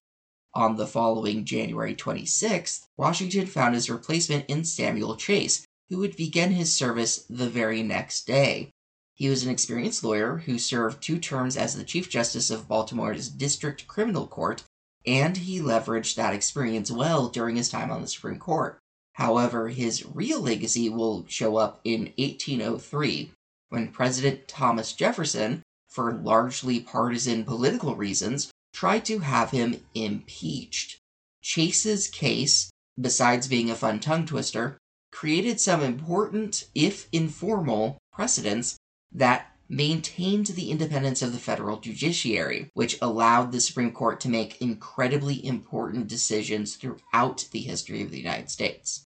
On 0.53 0.75
the 0.75 0.87
following 0.87 1.45
January 1.45 1.95
26, 1.95 2.85
Washington 2.97 3.45
found 3.45 3.75
his 3.75 3.89
replacement 3.89 4.43
in 4.49 4.65
Samuel 4.65 5.15
Chase, 5.15 5.65
who 5.89 5.99
would 5.99 6.17
begin 6.17 6.51
his 6.51 6.75
service 6.75 7.23
the 7.29 7.47
very 7.47 7.81
next 7.81 8.27
day. 8.27 8.71
He 9.15 9.29
was 9.29 9.45
an 9.45 9.51
experienced 9.51 10.03
lawyer 10.03 10.39
who 10.39 10.59
served 10.59 11.01
two 11.01 11.17
terms 11.17 11.55
as 11.55 11.77
the 11.77 11.85
Chief 11.85 12.09
Justice 12.09 12.51
of 12.51 12.67
Baltimore's 12.67 13.29
District 13.29 13.87
Criminal 13.87 14.27
Court, 14.27 14.65
and 15.05 15.37
he 15.37 15.61
leveraged 15.61 16.15
that 16.15 16.33
experience 16.33 16.91
well 16.91 17.29
during 17.29 17.55
his 17.55 17.69
time 17.69 17.89
on 17.89 18.01
the 18.01 18.07
Supreme 18.09 18.37
Court. 18.37 18.79
However, 19.13 19.69
his 19.69 20.05
real 20.13 20.41
legacy 20.41 20.89
will 20.89 21.25
show 21.29 21.55
up 21.55 21.79
in 21.85 22.11
1803 22.17 23.31
when 23.69 23.91
President 23.91 24.47
Thomas 24.47 24.93
Jefferson, 24.93 25.61
for 25.87 26.13
largely 26.13 26.79
partisan 26.79 27.43
political 27.43 27.95
reasons, 27.95 28.51
tried 28.73 29.05
to 29.05 29.19
have 29.19 29.51
him 29.51 29.83
impeached. 29.95 30.99
Chase's 31.41 32.07
case, 32.07 32.69
besides 32.99 33.47
being 33.47 33.69
a 33.69 33.75
fun 33.75 33.99
tongue 33.99 34.25
twister, 34.25 34.77
created 35.11 35.59
some 35.59 35.81
important, 35.81 36.67
if 36.75 37.07
informal, 37.11 37.97
precedents 38.11 38.77
that 39.11 39.55
maintained 39.69 40.47
the 40.47 40.71
independence 40.71 41.21
of 41.21 41.31
the 41.31 41.39
federal 41.39 41.77
judiciary, 41.77 42.69
which 42.73 42.97
allowed 43.01 43.51
the 43.51 43.61
Supreme 43.61 43.91
Court 43.91 44.19
to 44.19 44.29
make 44.29 44.61
incredibly 44.61 45.45
important 45.45 46.07
decisions 46.07 46.75
throughout 46.75 47.47
the 47.51 47.61
history 47.61 48.01
of 48.01 48.09
the 48.09 48.17
United 48.17 48.49
States. 48.49 49.05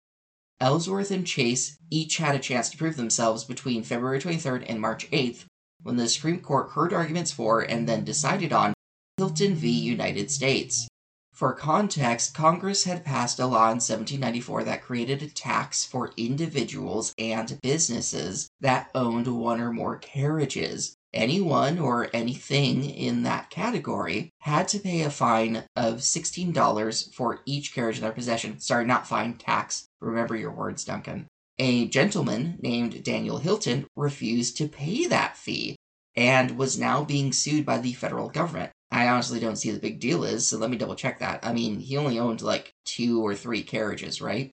Ellsworth 0.61 1.11
and 1.11 1.27
Chase 1.27 1.77
each 1.89 2.17
had 2.17 2.33
a 2.33 2.39
chance 2.39 2.69
to 2.69 2.77
prove 2.77 2.95
themselves 2.95 3.43
between 3.43 3.83
February 3.83 4.19
23rd 4.19 4.65
and 4.69 4.79
March 4.79 5.09
8th, 5.11 5.45
when 5.83 5.97
the 5.97 6.07
Supreme 6.07 6.39
Court 6.39 6.69
heard 6.69 6.93
arguments 6.93 7.31
for 7.31 7.61
and 7.61 7.89
then 7.89 8.05
decided 8.05 8.53
on 8.53 8.73
Hylton 9.17 9.55
v. 9.55 9.69
United 9.69 10.31
States. 10.31 10.87
For 11.33 11.51
context, 11.51 12.33
Congress 12.33 12.85
had 12.85 13.03
passed 13.03 13.39
a 13.39 13.45
law 13.45 13.65
in 13.65 13.81
1794 13.81 14.63
that 14.63 14.81
created 14.81 15.21
a 15.21 15.27
tax 15.27 15.83
for 15.83 16.13
individuals 16.15 17.13
and 17.17 17.59
businesses 17.61 18.47
that 18.61 18.89
owned 18.95 19.27
one 19.27 19.59
or 19.59 19.73
more 19.73 19.97
carriages. 19.97 20.95
Anyone 21.15 21.79
or 21.79 22.09
anything 22.13 22.83
in 22.83 23.23
that 23.23 23.49
category 23.49 24.33
had 24.39 24.67
to 24.67 24.79
pay 24.79 25.01
a 25.01 25.09
fine 25.09 25.63
of 25.73 25.99
$16 25.99 27.13
for 27.13 27.39
each 27.45 27.73
carriage 27.73 27.95
in 27.95 28.01
their 28.03 28.11
possession. 28.11 28.59
Sorry, 28.59 28.85
not 28.85 29.07
fine, 29.07 29.35
tax. 29.35 29.87
Remember 30.01 30.35
your 30.35 30.51
words, 30.51 30.83
Duncan. 30.83 31.27
A 31.57 31.87
gentleman 31.87 32.59
named 32.61 33.01
Daniel 33.01 33.37
Hylton 33.37 33.87
refused 33.95 34.57
to 34.57 34.67
pay 34.67 35.07
that 35.07 35.37
fee 35.37 35.77
and 36.17 36.57
was 36.57 36.77
now 36.77 37.05
being 37.05 37.31
sued 37.31 37.65
by 37.65 37.77
the 37.77 37.93
federal 37.93 38.27
government. 38.27 38.73
I 38.91 39.07
honestly 39.07 39.39
don't 39.39 39.55
see 39.55 39.71
the 39.71 39.79
big 39.79 40.01
deal 40.01 40.25
is, 40.25 40.45
so 40.45 40.57
let 40.57 40.69
me 40.69 40.77
double 40.77 40.95
check 40.95 41.19
that. 41.19 41.39
I 41.45 41.53
mean, 41.53 41.79
he 41.79 41.95
only 41.95 42.19
owned 42.19 42.41
like 42.41 42.73
two 42.83 43.25
or 43.25 43.35
three 43.35 43.63
carriages, 43.63 44.21
right? 44.21 44.51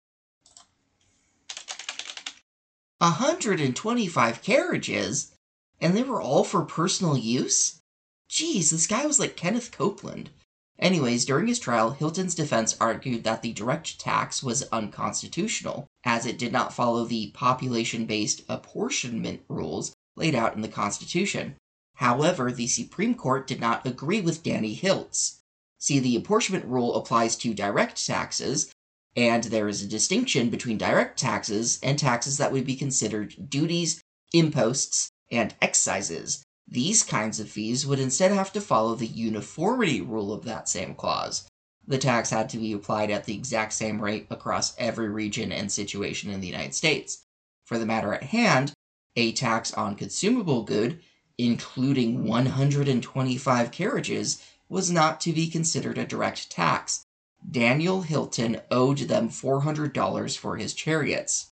125 2.99 4.43
carriages? 4.43 5.33
And 5.83 5.97
they 5.97 6.05
were 6.05 6.23
all 6.23 6.45
for 6.45 6.63
personal 6.63 7.19
use? 7.19 7.81
Geez, 8.29 8.71
this 8.71 8.87
guy 8.87 9.05
was 9.05 9.19
like 9.19 9.37
Kenneth 9.37 9.73
Copeland. 9.73 10.31
Anyways, 10.79 11.25
during 11.25 11.49
his 11.49 11.59
trial, 11.59 11.91
Hylton's 11.91 12.37
defense 12.37 12.77
argued 12.81 13.25
that 13.25 13.43
the 13.43 13.53
direct 13.53 13.99
tax 13.99 14.45
was 14.45 14.63
unconstitutional, 14.71 15.89
as 16.05 16.25
it 16.25 16.39
did 16.39 16.53
not 16.53 16.73
follow 16.73 17.05
the 17.05 17.33
population 17.33 18.07
based 18.07 18.43
apportionment 18.49 19.43
rules 19.49 19.93
laid 20.17 20.37
out 20.37 20.55
in 20.55 20.63
the 20.63 20.69
Constitution. 20.69 21.57
However, 21.97 22.51
the 22.51 22.69
Supreme 22.69 23.15
Court 23.15 23.47
did 23.47 23.61
not 23.61 23.85
agree 23.85 24.21
with 24.21 24.43
Danny 24.43 24.77
Hiltz. 24.77 25.41
See, 25.79 25.99
the 25.99 26.17
apportionment 26.17 26.65
rule 26.65 26.95
applies 26.95 27.37
to 27.37 27.55
direct 27.55 28.07
taxes, 28.07 28.73
and 29.17 29.45
there 29.45 29.69
is 29.69 29.83
a 29.83 29.89
distinction 29.89 30.49
between 30.49 30.79
direct 30.79 31.19
taxes 31.19 31.81
and 31.83 31.99
taxes 31.99 32.39
that 32.39 32.53
would 32.53 32.65
be 32.65 32.77
considered 32.77 33.51
duties, 33.51 34.01
imposts, 34.33 35.12
and 35.33 35.55
excises. 35.61 36.45
These 36.69 37.03
kinds 37.03 37.41
of 37.41 37.51
fees 37.51 37.85
would 37.85 37.99
instead 37.99 38.31
have 38.31 38.53
to 38.53 38.61
follow 38.61 38.95
the 38.95 39.07
uniformity 39.07 40.01
rule 40.01 40.33
of 40.33 40.45
that 40.45 40.69
same 40.69 40.95
clause. 40.95 41.49
The 41.85 41.99
tax 41.99 42.31
had 42.31 42.49
to 42.51 42.59
be 42.59 42.73
applied 42.73 43.11
at 43.11 43.25
the 43.25 43.35
exact 43.35 43.73
same 43.73 44.01
rate 44.01 44.29
across 44.31 44.79
every 44.79 45.09
region 45.09 45.51
and 45.51 45.73
situation 45.73 46.31
in 46.31 46.41
the 46.41 46.47
United 46.47 46.75
States. 46.75 47.25
For 47.65 47.79
the 47.79 47.87
matter 47.87 48.15
at 48.15 48.23
hand, 48.23 48.73
a 49.17 49.33
tax 49.33 49.75
on 49.75 49.97
consumable 49.97 50.63
good 50.63 51.01
including 51.39 52.25
125 52.25 53.71
carriages, 53.71 54.43
was 54.69 54.91
not 54.91 55.21
to 55.21 55.33
be 55.33 55.49
considered 55.49 55.99
a 55.99 56.07
direct 56.07 56.51
tax. 56.51 57.05
Daniel 57.51 58.03
Hylton 58.03 58.61
owed 58.71 58.99
them 58.99 59.29
$400 59.29 60.37
for 60.37 60.57
his 60.57 60.75
chariots. 60.75 61.52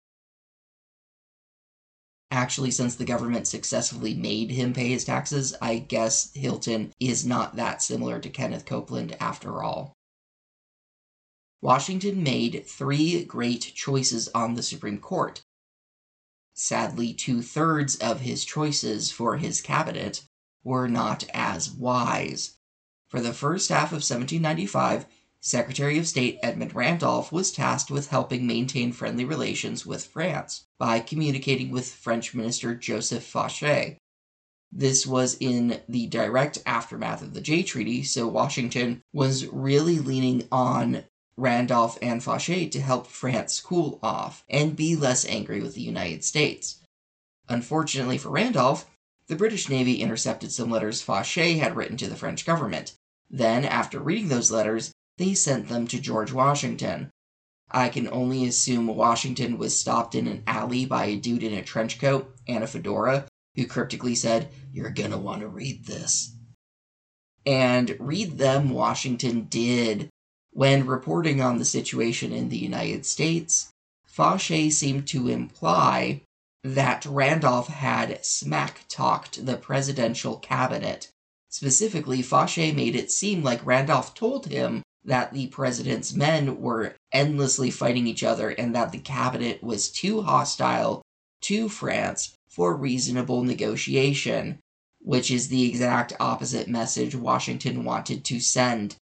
Actually, 2.30 2.70
since 2.70 2.96
the 2.96 3.04
government 3.04 3.46
successfully 3.46 4.14
made 4.14 4.50
him 4.50 4.72
pay 4.72 4.88
his 4.88 5.04
taxes, 5.04 5.54
I 5.62 5.78
guess 5.78 6.32
Hylton 6.34 6.92
is 6.98 7.24
not 7.24 7.56
that 7.56 7.82
similar 7.82 8.18
to 8.20 8.28
Kenneth 8.28 8.66
Copeland 8.66 9.16
after 9.20 9.62
all. 9.62 9.96
Washington 11.62 12.22
made 12.22 12.66
three 12.66 13.24
great 13.24 13.72
choices 13.74 14.28
on 14.34 14.54
the 14.54 14.62
Supreme 14.62 14.98
Court. 14.98 15.42
Sadly, 16.54 17.12
two 17.14 17.42
thirds 17.42 17.96
of 17.96 18.20
his 18.20 18.44
choices 18.44 19.10
for 19.10 19.36
his 19.36 19.60
cabinet 19.60 20.24
were 20.64 20.88
not 20.88 21.24
as 21.32 21.70
wise. 21.70 22.56
For 23.08 23.20
the 23.20 23.32
first 23.32 23.68
half 23.68 23.92
of 23.92 24.02
1795, 24.02 25.06
Secretary 25.46 25.96
of 25.96 26.08
State 26.08 26.40
Edmund 26.42 26.74
Randolph 26.74 27.30
was 27.30 27.52
tasked 27.52 27.88
with 27.88 28.08
helping 28.08 28.48
maintain 28.48 28.90
friendly 28.90 29.24
relations 29.24 29.86
with 29.86 30.04
France 30.04 30.64
by 30.76 30.98
communicating 30.98 31.70
with 31.70 31.92
French 31.92 32.34
Minister 32.34 32.74
Joseph 32.74 33.22
Fauchet. 33.22 33.96
This 34.72 35.06
was 35.06 35.36
in 35.38 35.82
the 35.88 36.08
direct 36.08 36.58
aftermath 36.66 37.22
of 37.22 37.32
the 37.32 37.40
Jay 37.40 37.62
Treaty, 37.62 38.02
so 38.02 38.26
Washington 38.26 39.02
was 39.12 39.46
really 39.46 40.00
leaning 40.00 40.48
on 40.50 41.04
Randolph 41.36 41.96
and 42.02 42.20
Fauchet 42.24 42.72
to 42.72 42.80
help 42.80 43.06
France 43.06 43.60
cool 43.60 44.00
off 44.02 44.42
and 44.50 44.74
be 44.74 44.96
less 44.96 45.24
angry 45.26 45.60
with 45.60 45.74
the 45.76 45.80
United 45.80 46.24
States. 46.24 46.80
Unfortunately 47.48 48.18
for 48.18 48.30
Randolph, 48.30 48.90
the 49.28 49.36
British 49.36 49.68
Navy 49.68 50.02
intercepted 50.02 50.50
some 50.50 50.72
letters 50.72 51.02
Fauchet 51.02 51.60
had 51.60 51.76
written 51.76 51.96
to 51.98 52.08
the 52.08 52.16
French 52.16 52.44
government. 52.44 52.96
Then, 53.30 53.64
after 53.64 54.00
reading 54.00 54.26
those 54.26 54.50
letters, 54.50 54.90
they 55.18 55.34
sent 55.34 55.68
them 55.68 55.86
to 55.88 56.00
George 56.00 56.32
Washington. 56.32 57.10
I 57.70 57.88
can 57.88 58.08
only 58.08 58.46
assume 58.46 58.86
Washington 58.86 59.58
was 59.58 59.78
stopped 59.78 60.14
in 60.14 60.26
an 60.26 60.42
alley 60.46 60.86
by 60.86 61.06
a 61.06 61.16
dude 61.16 61.42
in 61.42 61.54
a 61.54 61.62
trench 61.62 61.98
coat 61.98 62.34
and 62.46 62.62
a 62.62 62.66
fedora 62.66 63.26
who 63.54 63.66
cryptically 63.66 64.14
said, 64.14 64.50
You're 64.72 64.90
gonna 64.90 65.18
want 65.18 65.40
to 65.40 65.48
read 65.48 65.86
this. 65.86 66.36
And 67.44 67.96
read 67.98 68.38
them 68.38 68.70
Washington 68.70 69.44
did. 69.44 70.08
When 70.52 70.86
reporting 70.86 71.40
on 71.40 71.58
the 71.58 71.64
situation 71.64 72.32
in 72.32 72.48
the 72.48 72.56
United 72.56 73.04
States, 73.04 73.70
Fauchet 74.06 74.72
seemed 74.72 75.06
to 75.08 75.28
imply 75.28 76.22
that 76.64 77.04
Randolph 77.04 77.68
had 77.68 78.24
smack 78.24 78.84
talked 78.88 79.44
the 79.44 79.56
presidential 79.56 80.38
cabinet. 80.38 81.10
Specifically, 81.50 82.22
Fauchet 82.22 82.74
made 82.74 82.96
it 82.96 83.10
seem 83.10 83.42
like 83.42 83.64
Randolph 83.66 84.14
told 84.14 84.46
him 84.46 84.82
that 85.06 85.32
the 85.32 85.46
president's 85.46 86.12
men 86.12 86.60
were 86.60 86.94
endlessly 87.12 87.70
fighting 87.70 88.06
each 88.06 88.22
other 88.22 88.50
and 88.50 88.74
that 88.74 88.92
the 88.92 88.98
cabinet 88.98 89.62
was 89.62 89.90
too 89.90 90.22
hostile 90.22 91.02
to 91.40 91.68
France 91.68 92.36
for 92.48 92.76
reasonable 92.76 93.42
negotiation, 93.42 94.58
which 95.00 95.30
is 95.30 95.48
the 95.48 95.68
exact 95.68 96.12
opposite 96.18 96.68
message 96.68 97.14
Washington 97.14 97.84
wanted 97.84 98.24
to 98.24 98.40
send 98.40 98.96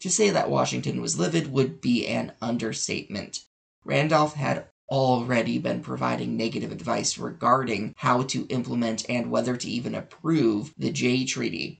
to 0.00 0.10
say 0.10 0.30
that 0.30 0.50
Washington 0.50 1.00
was 1.00 1.18
livid 1.18 1.50
would 1.50 1.80
be 1.80 2.06
an 2.06 2.32
understatement. 2.40 3.40
Randolph 3.84 4.34
had 4.34 4.66
already 4.90 5.58
been 5.58 5.80
providing 5.82 6.36
negative 6.36 6.70
advice 6.70 7.18
regarding 7.18 7.94
how 7.96 8.22
to 8.22 8.46
implement 8.48 9.08
and 9.08 9.30
whether 9.30 9.56
to 9.56 9.68
even 9.68 9.94
approve 9.94 10.72
the 10.78 10.92
Jay 10.92 11.24
Treaty. 11.24 11.78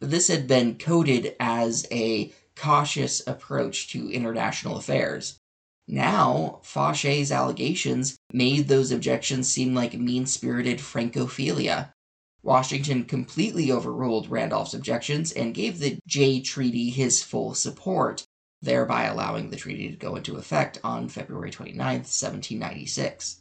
This 0.00 0.28
had 0.28 0.48
been 0.48 0.78
coded 0.78 1.36
as 1.38 1.86
a 1.90 2.32
cautious 2.56 3.26
approach 3.26 3.88
to 3.92 4.10
international 4.10 4.76
affairs. 4.76 5.38
Now, 5.88 6.60
Fauchet's 6.62 7.30
allegations 7.30 8.16
made 8.32 8.68
those 8.68 8.92
objections 8.92 9.52
seem 9.52 9.74
like 9.74 9.94
mean 9.94 10.26
spirited 10.26 10.78
Francophilia, 10.78 11.92
Washington 12.42 13.04
completely 13.04 13.70
overruled 13.70 14.28
Randolph's 14.28 14.74
objections 14.74 15.30
and 15.30 15.54
gave 15.54 15.78
the 15.78 15.98
Jay 16.06 16.40
Treaty 16.40 16.90
his 16.90 17.22
full 17.22 17.54
support, 17.54 18.24
thereby 18.60 19.04
allowing 19.04 19.50
the 19.50 19.56
treaty 19.56 19.88
to 19.88 19.96
go 19.96 20.16
into 20.16 20.36
effect 20.36 20.78
on 20.82 21.08
February 21.08 21.52
29, 21.52 21.76
1796. 21.78 23.40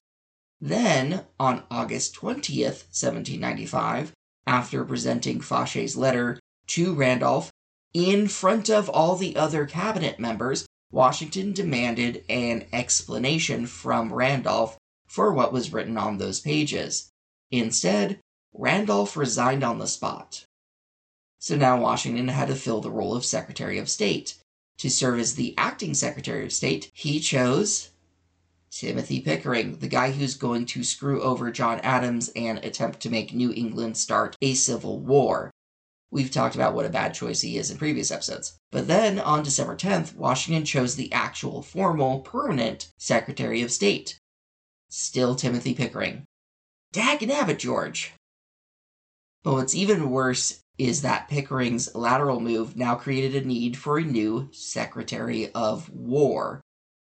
Then, 0.59 1.25
on 1.39 1.63
August 1.71 2.15
20th, 2.15 2.85
1795, 2.93 4.11
after 4.45 4.85
presenting 4.85 5.41
Fauchet's 5.41 5.95
letter 5.95 6.39
to 6.67 6.93
Randolph 6.93 7.49
in 7.93 8.27
front 8.27 8.69
of 8.69 8.89
all 8.89 9.15
the 9.15 9.35
other 9.35 9.65
cabinet 9.65 10.19
members, 10.19 10.65
Washington 10.91 11.53
demanded 11.53 12.23
an 12.29 12.65
explanation 12.73 13.65
from 13.65 14.13
Randolph 14.13 14.77
for 15.07 15.33
what 15.33 15.53
was 15.53 15.73
written 15.73 15.97
on 15.97 16.17
those 16.17 16.39
pages. 16.39 17.11
Instead, 17.49 18.19
Randolph 18.53 19.15
resigned 19.15 19.63
on 19.63 19.79
the 19.79 19.87
spot. 19.87 20.45
So 21.39 21.55
now 21.55 21.79
Washington 21.79 22.27
had 22.27 22.49
to 22.49 22.55
fill 22.55 22.81
the 22.81 22.91
role 22.91 23.15
of 23.15 23.25
Secretary 23.25 23.77
of 23.77 23.89
State. 23.89 24.37
To 24.77 24.89
serve 24.89 25.19
as 25.19 25.35
the 25.35 25.53
acting 25.57 25.93
Secretary 25.93 26.45
of 26.45 26.53
State, 26.53 26.91
he 26.93 27.19
chose 27.19 27.91
Timothy 28.69 29.19
Pickering, 29.21 29.77
the 29.77 29.87
guy 29.87 30.11
who's 30.11 30.35
going 30.35 30.65
to 30.67 30.83
screw 30.83 31.21
over 31.21 31.51
John 31.51 31.79
Adams 31.81 32.29
and 32.35 32.57
attempt 32.59 32.99
to 33.01 33.09
make 33.09 33.33
New 33.33 33.51
England 33.53 33.97
start 33.97 34.35
a 34.41 34.53
civil 34.53 34.99
war. 34.99 35.51
We've 36.11 36.29
talked 36.29 36.55
about 36.55 36.75
what 36.75 36.85
a 36.85 36.89
bad 36.89 37.13
choice 37.13 37.39
he 37.39 37.57
is 37.57 37.71
in 37.71 37.77
previous 37.77 38.11
episodes. 38.11 38.57
But 38.69 38.87
then, 38.87 39.17
on 39.17 39.43
December 39.43 39.77
10th, 39.77 40.13
Washington 40.15 40.65
chose 40.65 40.95
the 40.95 41.11
actual 41.13 41.61
formal, 41.61 42.19
permanent 42.19 42.91
Secretary 42.97 43.61
of 43.61 43.71
State. 43.71 44.19
Still 44.89 45.35
Timothy 45.35 45.73
Pickering. 45.73 46.25
Dag 46.91 47.21
nabbit, 47.21 47.59
George! 47.59 48.11
But 49.43 49.53
what's 49.53 49.73
even 49.73 50.11
worse 50.11 50.59
is 50.77 51.01
that 51.01 51.29
Pickering's 51.29 51.95
lateral 51.95 52.41
move 52.41 52.75
now 52.75 52.95
created 52.95 53.41
a 53.41 53.47
need 53.47 53.77
for 53.77 53.97
a 53.97 54.03
new 54.03 54.49
Secretary 54.51 55.49
of 55.53 55.89
War. 55.89 56.59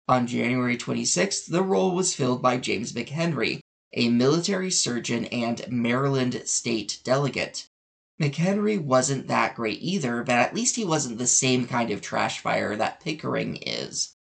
On 0.07 0.27
January 0.27 0.77
26th, 0.77 1.47
the 1.47 1.63
role 1.63 1.95
was 1.95 2.15
filled 2.15 2.43
by 2.43 2.59
James 2.59 2.93
McHenry, 2.93 3.61
a 3.95 4.11
military 4.11 4.71
surgeon 4.71 5.25
and 5.27 5.67
Maryland 5.71 6.43
state 6.45 7.01
delegate. 7.05 7.67
McHenry 8.21 8.83
wasn't 8.83 9.29
that 9.29 9.55
great 9.55 9.79
either, 9.81 10.25
but 10.25 10.35
at 10.35 10.55
least 10.55 10.75
he 10.75 10.85
wasn't 10.85 11.19
the 11.19 11.27
same 11.27 11.67
kind 11.67 11.91
of 11.91 12.01
trash 12.01 12.41
fire 12.41 12.75
that 12.75 13.01
Pickering 13.01 13.57
is. 13.63 14.17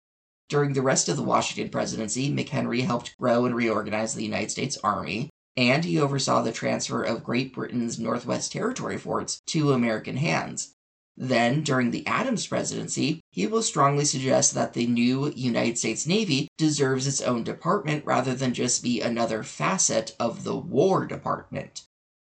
During 0.49 0.73
the 0.73 0.81
rest 0.81 1.09
of 1.09 1.15
the 1.15 1.23
Washington 1.23 1.71
presidency, 1.71 2.33
McHenry 2.33 2.85
helped 2.85 3.15
grow 3.17 3.45
and 3.45 3.55
reorganize 3.55 4.15
the 4.15 4.23
United 4.23 4.49
States 4.49 4.77
Army, 4.83 5.29
and 5.55 5.85
he 5.85 5.99
oversaw 5.99 6.41
the 6.41 6.51
transfer 6.51 7.03
of 7.03 7.23
Great 7.23 7.53
Britain's 7.53 7.99
Northwest 7.99 8.51
Territory 8.51 8.97
forts 8.97 9.41
to 9.47 9.73
American 9.73 10.17
hands. 10.17 10.73
Then, 11.15 11.61
during 11.61 11.91
the 11.91 12.07
Adams 12.07 12.47
presidency, 12.47 13.21
he 13.29 13.45
will 13.45 13.61
strongly 13.61 14.05
suggest 14.05 14.55
that 14.55 14.73
the 14.73 14.87
new 14.87 15.31
United 15.35 15.77
States 15.77 16.07
Navy 16.07 16.47
deserves 16.57 17.05
its 17.05 17.21
own 17.21 17.43
department 17.43 18.03
rather 18.05 18.33
than 18.33 18.55
just 18.55 18.81
be 18.81 19.01
another 19.01 19.43
facet 19.43 20.15
of 20.19 20.43
the 20.43 20.55
War 20.55 21.05
Department. 21.05 21.83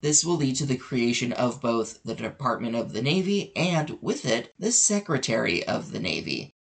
This 0.03 0.23
will 0.23 0.35
lead 0.35 0.57
to 0.57 0.67
the 0.67 0.77
creation 0.77 1.33
of 1.33 1.59
both 1.59 2.03
the 2.03 2.13
Department 2.13 2.75
of 2.75 2.93
the 2.93 3.01
Navy 3.01 3.51
and, 3.55 3.97
with 3.99 4.23
it, 4.27 4.53
the 4.59 4.71
Secretary 4.71 5.65
of 5.65 5.91
the 5.91 5.99
Navy. 5.99 6.53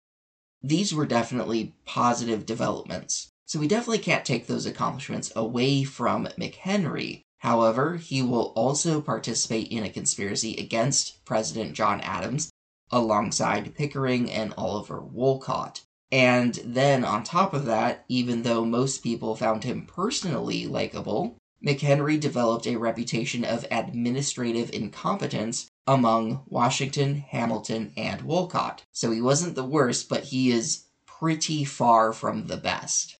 These 0.62 0.94
were 0.94 1.06
definitely 1.06 1.74
positive 1.84 2.46
developments. 2.46 3.32
So 3.46 3.58
we 3.58 3.66
definitely 3.66 3.98
can't 3.98 4.24
take 4.24 4.46
those 4.46 4.66
accomplishments 4.66 5.32
away 5.34 5.82
from 5.82 6.28
McHenry, 6.38 7.24
However, 7.40 7.96
he 7.96 8.20
will 8.20 8.52
also 8.54 9.00
participate 9.00 9.68
in 9.68 9.82
a 9.82 9.88
conspiracy 9.88 10.56
against 10.56 11.24
President 11.24 11.72
John 11.72 12.02
Adams 12.02 12.50
alongside 12.90 13.74
Pickering 13.74 14.30
and 14.30 14.52
Oliver 14.58 15.00
Wolcott. 15.00 15.80
And 16.12 16.56
then, 16.62 17.02
on 17.02 17.24
top 17.24 17.54
of 17.54 17.64
that, 17.64 18.04
even 18.08 18.42
though 18.42 18.66
most 18.66 19.02
people 19.02 19.36
found 19.36 19.64
him 19.64 19.86
personally 19.86 20.66
likable, 20.66 21.38
McHenry 21.64 22.18
developed 22.18 22.66
a 22.66 22.76
reputation 22.76 23.44
of 23.44 23.66
administrative 23.70 24.70
incompetence 24.72 25.70
among 25.86 26.42
Washington, 26.46 27.16
Hamilton, 27.16 27.92
and 27.96 28.22
Wolcott. 28.22 28.84
So 28.92 29.10
he 29.10 29.20
wasn't 29.20 29.54
the 29.54 29.64
worst, 29.64 30.08
but 30.08 30.24
he 30.24 30.50
is 30.50 30.84
pretty 31.04 31.64
far 31.64 32.12
from 32.12 32.46
the 32.46 32.56
best. 32.56 33.18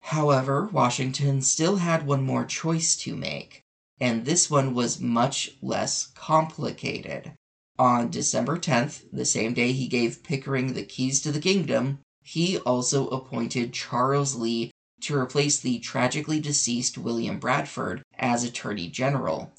However, 0.00 0.68
Washington 0.70 1.42
still 1.42 1.76
had 1.76 2.06
one 2.06 2.22
more 2.22 2.44
choice 2.44 2.94
to 2.98 3.16
make, 3.16 3.64
and 3.98 4.24
this 4.24 4.50
one 4.50 4.74
was 4.74 5.00
much 5.00 5.52
less 5.62 6.06
complicated. 6.14 7.32
On 7.78 8.10
December 8.10 8.56
10th, 8.56 9.04
the 9.12 9.24
same 9.24 9.52
day 9.54 9.72
he 9.72 9.88
gave 9.88 10.22
Pickering 10.22 10.74
the 10.74 10.84
keys 10.84 11.20
to 11.22 11.32
the 11.32 11.40
kingdom, 11.40 11.98
he 12.22 12.58
also 12.58 13.08
appointed 13.08 13.72
Charles 13.72 14.36
Lee 14.36 14.70
to 15.04 15.16
replace 15.16 15.58
the 15.58 15.78
tragically 15.78 16.40
deceased 16.40 16.98
William 16.98 17.38
Bradford 17.38 18.02
as 18.18 18.44
Attorney 18.44 18.88
General. 18.88 19.52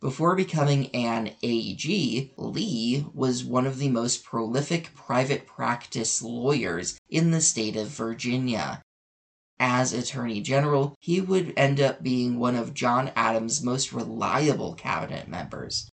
Before 0.00 0.34
becoming 0.34 0.86
an 0.94 1.32
AG, 1.42 2.32
Lee 2.36 3.06
was 3.12 3.44
one 3.44 3.66
of 3.66 3.78
the 3.78 3.88
most 3.88 4.24
prolific 4.24 4.94
private 4.94 5.46
practice 5.46 6.22
lawyers 6.22 6.98
in 7.08 7.30
the 7.30 7.40
state 7.40 7.76
of 7.76 7.88
Virginia 7.88 8.82
as 9.60 9.92
Attorney 9.92 10.40
General, 10.40 10.94
he 11.00 11.20
would 11.20 11.52
end 11.54 11.80
up 11.80 12.02
being 12.02 12.38
one 12.38 12.56
of 12.56 12.72
John 12.72 13.12
Adams' 13.14 13.62
most 13.62 13.92
reliable 13.92 14.72
cabinet 14.72 15.28
members. 15.28 15.88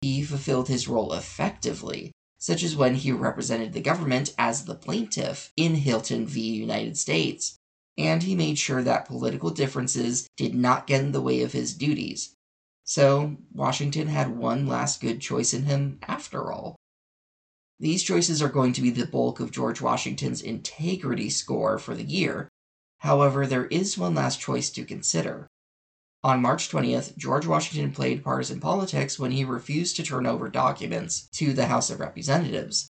He 0.00 0.22
fulfilled 0.22 0.68
his 0.68 0.86
role 0.86 1.12
effectively, 1.12 2.12
such 2.38 2.62
as 2.62 2.76
when 2.76 2.94
he 2.94 3.10
represented 3.10 3.72
the 3.72 3.80
government 3.80 4.32
as 4.38 4.64
the 4.64 4.76
plaintiff 4.76 5.52
in 5.56 5.74
Hylton 5.74 6.24
v. 6.24 6.40
United 6.40 6.96
States, 6.96 7.56
and 8.00 8.22
he 8.22 8.34
made 8.34 8.58
sure 8.58 8.82
that 8.82 9.06
political 9.06 9.50
differences 9.50 10.28
did 10.36 10.54
not 10.54 10.86
get 10.86 11.02
in 11.02 11.12
the 11.12 11.20
way 11.20 11.42
of 11.42 11.52
his 11.52 11.74
duties. 11.74 12.34
So, 12.84 13.36
Washington 13.52 14.08
had 14.08 14.36
one 14.36 14.66
last 14.66 15.00
good 15.00 15.20
choice 15.20 15.54
in 15.54 15.64
him 15.64 15.98
after 16.02 16.50
all. 16.50 16.76
These 17.78 18.02
choices 18.02 18.42
are 18.42 18.48
going 18.48 18.72
to 18.74 18.82
be 18.82 18.90
the 18.90 19.06
bulk 19.06 19.40
of 19.40 19.52
George 19.52 19.80
Washington's 19.80 20.42
integrity 20.42 21.30
score 21.30 21.78
for 21.78 21.94
the 21.94 22.04
year, 22.04 22.48
However, 23.00 23.46
there 23.46 23.64
is 23.66 23.96
one 23.96 24.14
last 24.14 24.40
choice 24.40 24.68
to 24.70 24.84
consider. 24.84 25.48
On 26.22 26.42
March 26.42 26.70
20th, 26.70 27.16
George 27.16 27.46
Washington 27.46 27.92
played 27.92 28.22
partisan 28.22 28.60
politics 28.60 29.18
when 29.18 29.30
he 29.30 29.42
refused 29.42 29.96
to 29.96 30.02
turn 30.02 30.26
over 30.26 30.50
documents 30.50 31.26
to 31.32 31.54
the 31.54 31.66
House 31.66 31.88
of 31.88 31.98
Representatives. 31.98 32.89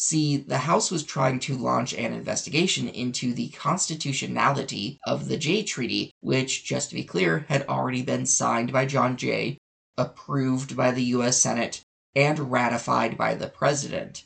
See, 0.00 0.36
the 0.36 0.58
House 0.58 0.92
was 0.92 1.02
trying 1.02 1.40
to 1.40 1.58
launch 1.58 1.92
an 1.92 2.12
investigation 2.12 2.86
into 2.86 3.34
the 3.34 3.48
constitutionality 3.48 5.00
of 5.04 5.26
the 5.26 5.36
Jay 5.36 5.64
Treaty, 5.64 6.12
which, 6.20 6.64
just 6.64 6.90
to 6.90 6.94
be 6.94 7.02
clear, 7.02 7.46
had 7.48 7.66
already 7.66 8.02
been 8.02 8.24
signed 8.24 8.72
by 8.72 8.86
John 8.86 9.16
Jay, 9.16 9.58
approved 9.96 10.76
by 10.76 10.92
the 10.92 11.02
U.S. 11.16 11.40
Senate, 11.40 11.82
and 12.14 12.52
ratified 12.52 13.18
by 13.18 13.34
the 13.34 13.48
President. 13.48 14.22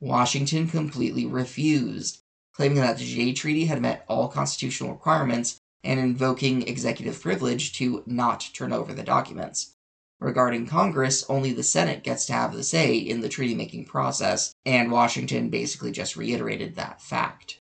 Washington 0.00 0.68
completely 0.68 1.24
refused, 1.24 2.18
claiming 2.52 2.82
that 2.82 2.98
the 2.98 3.04
Jay 3.06 3.32
Treaty 3.32 3.64
had 3.64 3.80
met 3.80 4.04
all 4.08 4.28
constitutional 4.28 4.92
requirements 4.92 5.56
and 5.82 5.98
invoking 5.98 6.68
executive 6.68 7.22
privilege 7.22 7.72
to 7.78 8.02
not 8.04 8.50
turn 8.52 8.70
over 8.70 8.92
the 8.92 9.02
documents. 9.02 9.75
Regarding 10.18 10.66
Congress, 10.66 11.24
only 11.28 11.52
the 11.52 11.62
Senate 11.62 12.02
gets 12.02 12.24
to 12.26 12.32
have 12.32 12.54
the 12.54 12.64
say 12.64 12.96
in 12.96 13.20
the 13.20 13.28
treaty 13.28 13.54
making 13.54 13.84
process, 13.84 14.54
and 14.64 14.90
Washington 14.90 15.50
basically 15.50 15.92
just 15.92 16.16
reiterated 16.16 16.74
that 16.74 17.02
fact. 17.02 17.60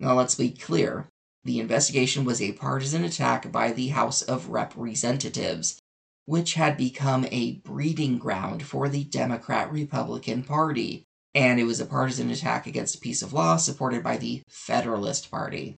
Now, 0.00 0.14
let's 0.14 0.34
be 0.34 0.50
clear 0.50 1.06
the 1.44 1.60
investigation 1.60 2.24
was 2.24 2.42
a 2.42 2.52
partisan 2.52 3.04
attack 3.04 3.52
by 3.52 3.70
the 3.70 3.88
House 3.88 4.22
of 4.22 4.48
Representatives, 4.48 5.78
which 6.24 6.54
had 6.54 6.76
become 6.76 7.26
a 7.30 7.52
breeding 7.58 8.18
ground 8.18 8.64
for 8.64 8.88
the 8.88 9.04
Democrat 9.04 9.70
Republican 9.70 10.42
Party, 10.42 11.04
and 11.32 11.60
it 11.60 11.64
was 11.64 11.78
a 11.78 11.86
partisan 11.86 12.30
attack 12.30 12.66
against 12.66 12.96
a 12.96 13.00
piece 13.00 13.22
of 13.22 13.32
law 13.32 13.56
supported 13.56 14.02
by 14.02 14.16
the 14.16 14.42
Federalist 14.48 15.30
Party. 15.30 15.76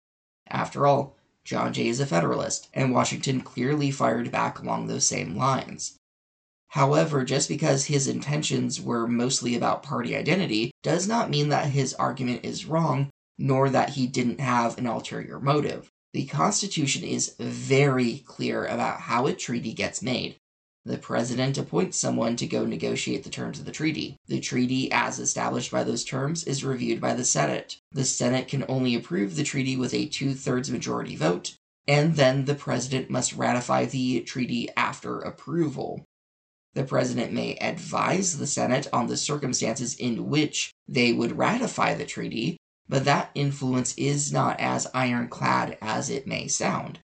After 0.48 0.86
all, 0.86 1.17
John 1.48 1.72
Jay 1.72 1.88
is 1.88 1.98
a 1.98 2.04
Federalist, 2.04 2.68
and 2.74 2.92
Washington 2.92 3.40
clearly 3.40 3.90
fired 3.90 4.30
back 4.30 4.58
along 4.58 4.86
those 4.86 5.08
same 5.08 5.34
lines. 5.34 5.96
However, 6.72 7.24
just 7.24 7.48
because 7.48 7.86
his 7.86 8.06
intentions 8.06 8.82
were 8.82 9.08
mostly 9.08 9.56
about 9.56 9.82
party 9.82 10.14
identity 10.14 10.72
does 10.82 11.08
not 11.08 11.30
mean 11.30 11.48
that 11.48 11.70
his 11.70 11.94
argument 11.94 12.44
is 12.44 12.66
wrong, 12.66 13.08
nor 13.38 13.70
that 13.70 13.88
he 13.88 14.06
didn't 14.06 14.40
have 14.40 14.76
an 14.76 14.86
ulterior 14.86 15.40
motive. 15.40 15.88
The 16.12 16.26
Constitution 16.26 17.02
is 17.02 17.34
very 17.40 18.18
clear 18.26 18.66
about 18.66 19.00
how 19.00 19.26
a 19.26 19.32
treaty 19.32 19.72
gets 19.72 20.02
made, 20.02 20.36
the 20.88 20.96
President 20.96 21.58
appoints 21.58 21.98
someone 21.98 22.34
to 22.36 22.46
go 22.46 22.64
negotiate 22.64 23.22
the 23.22 23.28
terms 23.28 23.58
of 23.58 23.66
the 23.66 23.72
treaty. 23.72 24.16
The 24.26 24.40
treaty, 24.40 24.90
as 24.90 25.18
established 25.18 25.70
by 25.70 25.84
those 25.84 26.02
terms, 26.02 26.44
is 26.44 26.64
reviewed 26.64 26.98
by 26.98 27.12
the 27.12 27.26
Senate. 27.26 27.76
The 27.92 28.06
Senate 28.06 28.48
can 28.48 28.64
only 28.70 28.94
approve 28.94 29.36
the 29.36 29.44
treaty 29.44 29.76
with 29.76 29.92
a 29.92 30.06
two 30.06 30.32
thirds 30.32 30.70
majority 30.70 31.14
vote, 31.14 31.54
and 31.86 32.16
then 32.16 32.46
the 32.46 32.54
President 32.54 33.10
must 33.10 33.34
ratify 33.34 33.84
the 33.84 34.22
treaty 34.22 34.70
after 34.78 35.18
approval. 35.20 36.06
The 36.72 36.84
President 36.84 37.34
may 37.34 37.56
advise 37.56 38.38
the 38.38 38.46
Senate 38.46 38.86
on 38.90 39.08
the 39.08 39.16
circumstances 39.18 39.94
in 39.94 40.30
which 40.30 40.70
they 40.88 41.12
would 41.12 41.36
ratify 41.36 41.94
the 41.94 42.06
treaty, 42.06 42.56
but 42.88 43.04
that 43.04 43.30
influence 43.34 43.92
is 43.98 44.32
not 44.32 44.58
as 44.58 44.86
ironclad 44.94 45.76
as 45.82 46.08
it 46.08 46.26
may 46.26 46.48
sound. 46.48 47.00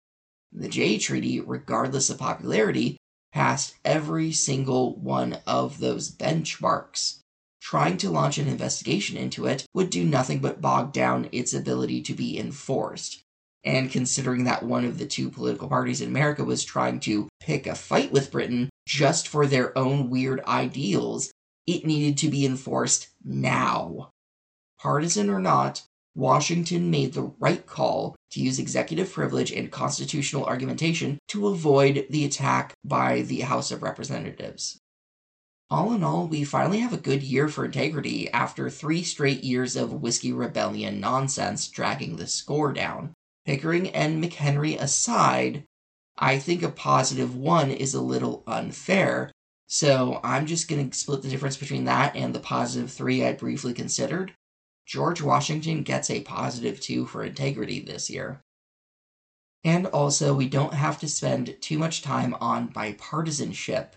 The 0.52 0.68
Jay 0.68 0.98
Treaty, 0.98 1.40
regardless 1.40 2.10
of 2.10 2.18
popularity, 2.18 2.98
passed 3.32 3.74
every 3.84 4.32
single 4.32 4.94
one 4.96 5.38
of 5.46 5.78
those 5.78 6.10
benchmarks. 6.10 7.18
Trying 7.60 7.96
to 7.98 8.10
launch 8.10 8.38
an 8.38 8.48
investigation 8.48 9.16
into 9.16 9.46
it 9.46 9.66
would 9.72 9.88
do 9.90 10.04
nothing 10.04 10.40
but 10.40 10.60
bog 10.60 10.92
down 10.92 11.28
its 11.32 11.54
ability 11.54 12.02
to 12.02 12.14
be 12.14 12.38
enforced. 12.38 13.22
And 13.64 13.90
considering 13.90 14.44
that 14.44 14.64
one 14.64 14.84
of 14.84 14.98
the 14.98 15.06
two 15.06 15.30
political 15.30 15.68
parties 15.68 16.00
in 16.00 16.08
America 16.08 16.44
was 16.44 16.64
trying 16.64 16.98
to 17.00 17.28
pick 17.40 17.66
a 17.66 17.76
fight 17.76 18.10
with 18.10 18.32
Britain 18.32 18.68
just 18.86 19.28
for 19.28 19.46
their 19.46 19.76
own 19.78 20.10
weird 20.10 20.40
ideals, 20.44 21.30
it 21.66 21.86
needed 21.86 22.18
to 22.18 22.28
be 22.28 22.44
enforced 22.44 23.08
now. 23.24 24.10
Partisan 24.80 25.30
or 25.30 25.38
not, 25.38 25.82
Washington 26.14 26.90
made 26.90 27.14
the 27.14 27.32
right 27.38 27.66
call 27.66 28.14
to 28.32 28.40
use 28.40 28.58
executive 28.58 29.12
privilege 29.12 29.50
and 29.50 29.70
constitutional 29.70 30.44
argumentation 30.44 31.18
to 31.28 31.48
avoid 31.48 32.06
the 32.10 32.24
attack 32.24 32.74
by 32.84 33.22
the 33.22 33.40
House 33.40 33.70
of 33.70 33.82
Representatives. 33.82 34.78
All 35.70 35.94
in 35.94 36.04
all, 36.04 36.26
we 36.26 36.44
finally 36.44 36.80
have 36.80 36.92
a 36.92 36.98
good 36.98 37.22
year 37.22 37.48
for 37.48 37.64
integrity 37.64 38.30
after 38.30 38.68
three 38.68 39.02
straight 39.02 39.42
years 39.42 39.74
of 39.74 40.02
Whiskey 40.02 40.30
Rebellion 40.30 41.00
nonsense 41.00 41.66
dragging 41.68 42.16
the 42.16 42.26
score 42.26 42.74
down. 42.74 43.14
Pickering 43.46 43.88
and 43.88 44.22
McHenry 44.22 44.78
aside, 44.78 45.64
I 46.18 46.38
think 46.38 46.62
a 46.62 46.68
positive 46.68 47.34
one 47.34 47.70
is 47.70 47.94
a 47.94 48.02
little 48.02 48.42
unfair. 48.46 49.32
So 49.66 50.20
I'm 50.22 50.44
just 50.44 50.68
going 50.68 50.90
to 50.90 50.96
split 50.96 51.22
the 51.22 51.30
difference 51.30 51.56
between 51.56 51.84
that 51.84 52.14
and 52.14 52.34
the 52.34 52.40
positive 52.40 52.92
three 52.92 53.24
I 53.24 53.32
briefly 53.32 53.72
considered. 53.72 54.34
George 54.92 55.22
Washington 55.22 55.84
gets 55.84 56.10
a 56.10 56.20
positive 56.20 56.78
two 56.78 57.06
for 57.06 57.24
integrity 57.24 57.80
this 57.80 58.10
year. 58.10 58.42
And 59.64 59.86
also, 59.86 60.34
we 60.34 60.50
don't 60.50 60.74
have 60.74 61.00
to 61.00 61.08
spend 61.08 61.56
too 61.62 61.78
much 61.78 62.02
time 62.02 62.36
on 62.42 62.68
bipartisanship. 62.68 63.92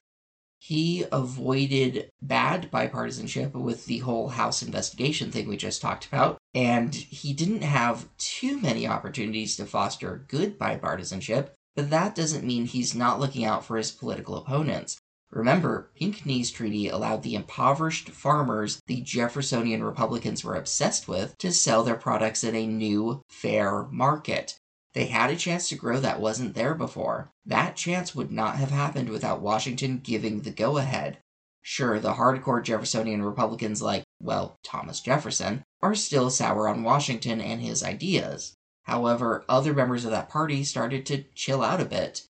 He 0.58 1.04
avoided 1.12 2.10
bad 2.22 2.72
bipartisanship 2.72 3.52
with 3.52 3.88
the 3.88 3.98
whole 3.98 4.30
House 4.30 4.64
investigation 4.64 5.32
thing 5.32 5.50
we 5.50 5.58
just 5.58 5.82
talked 5.82 6.06
about, 6.06 6.38
and 6.54 6.96
he 6.96 7.34
didn't 7.34 7.64
have 7.64 8.08
too 8.18 8.58
many 8.62 8.88
opportunities 8.88 9.58
to 9.58 9.66
foster 9.66 10.24
good 10.30 10.58
bipartisanship, 10.58 11.50
but 11.76 11.90
that 11.90 12.16
doesn't 12.16 12.48
mean 12.48 12.68
he's 12.68 12.96
not 12.96 13.20
looking 13.20 13.44
out 13.44 13.66
for 13.66 13.76
his 13.76 13.92
political 13.92 14.38
opponents. 14.38 14.98
Remember, 15.36 15.92
Pinckney's 16.00 16.50
treaty 16.50 16.88
allowed 16.88 17.22
the 17.22 17.36
impoverished 17.36 18.10
farmers 18.10 18.82
the 18.88 19.02
Jeffersonian 19.02 19.84
Republicans 19.84 20.46
were 20.46 20.56
obsessed 20.56 21.10
with 21.10 21.38
to 21.40 21.52
sell 21.52 21.84
their 21.84 21.98
products 21.98 22.46
in 22.46 22.56
a 22.56 22.66
new, 22.66 23.22
fair 23.30 23.84
market. 23.92 24.58
They 24.94 25.08
had 25.08 25.30
a 25.30 25.36
chance 25.36 25.68
to 25.68 25.76
grow 25.76 26.00
that 26.00 26.22
wasn't 26.22 26.56
there 26.56 26.74
before. 26.74 27.32
That 27.46 27.76
chance 27.76 28.16
would 28.16 28.32
not 28.32 28.56
have 28.56 28.72
happened 28.72 29.10
without 29.10 29.42
Washington 29.42 30.00
giving 30.02 30.40
the 30.40 30.52
go 30.52 30.78
ahead. 30.78 31.18
Sure, 31.62 32.00
the 32.00 32.14
hardcore 32.14 32.64
Jeffersonian 32.64 33.22
Republicans 33.22 33.82
like, 33.82 34.06
well, 34.22 34.56
Thomas 34.64 35.02
Jefferson, 35.02 35.64
are 35.82 35.96
still 35.96 36.30
sour 36.30 36.70
on 36.70 36.84
Washington 36.84 37.42
and 37.42 37.60
his 37.60 37.84
ideas. 37.84 38.56
However, 38.84 39.44
other 39.50 39.74
members 39.74 40.06
of 40.06 40.12
that 40.12 40.30
party 40.30 40.64
started 40.64 41.06
to 41.08 41.26
chill 41.36 41.62
out 41.62 41.82
a 41.82 41.86
bit. 41.86 42.26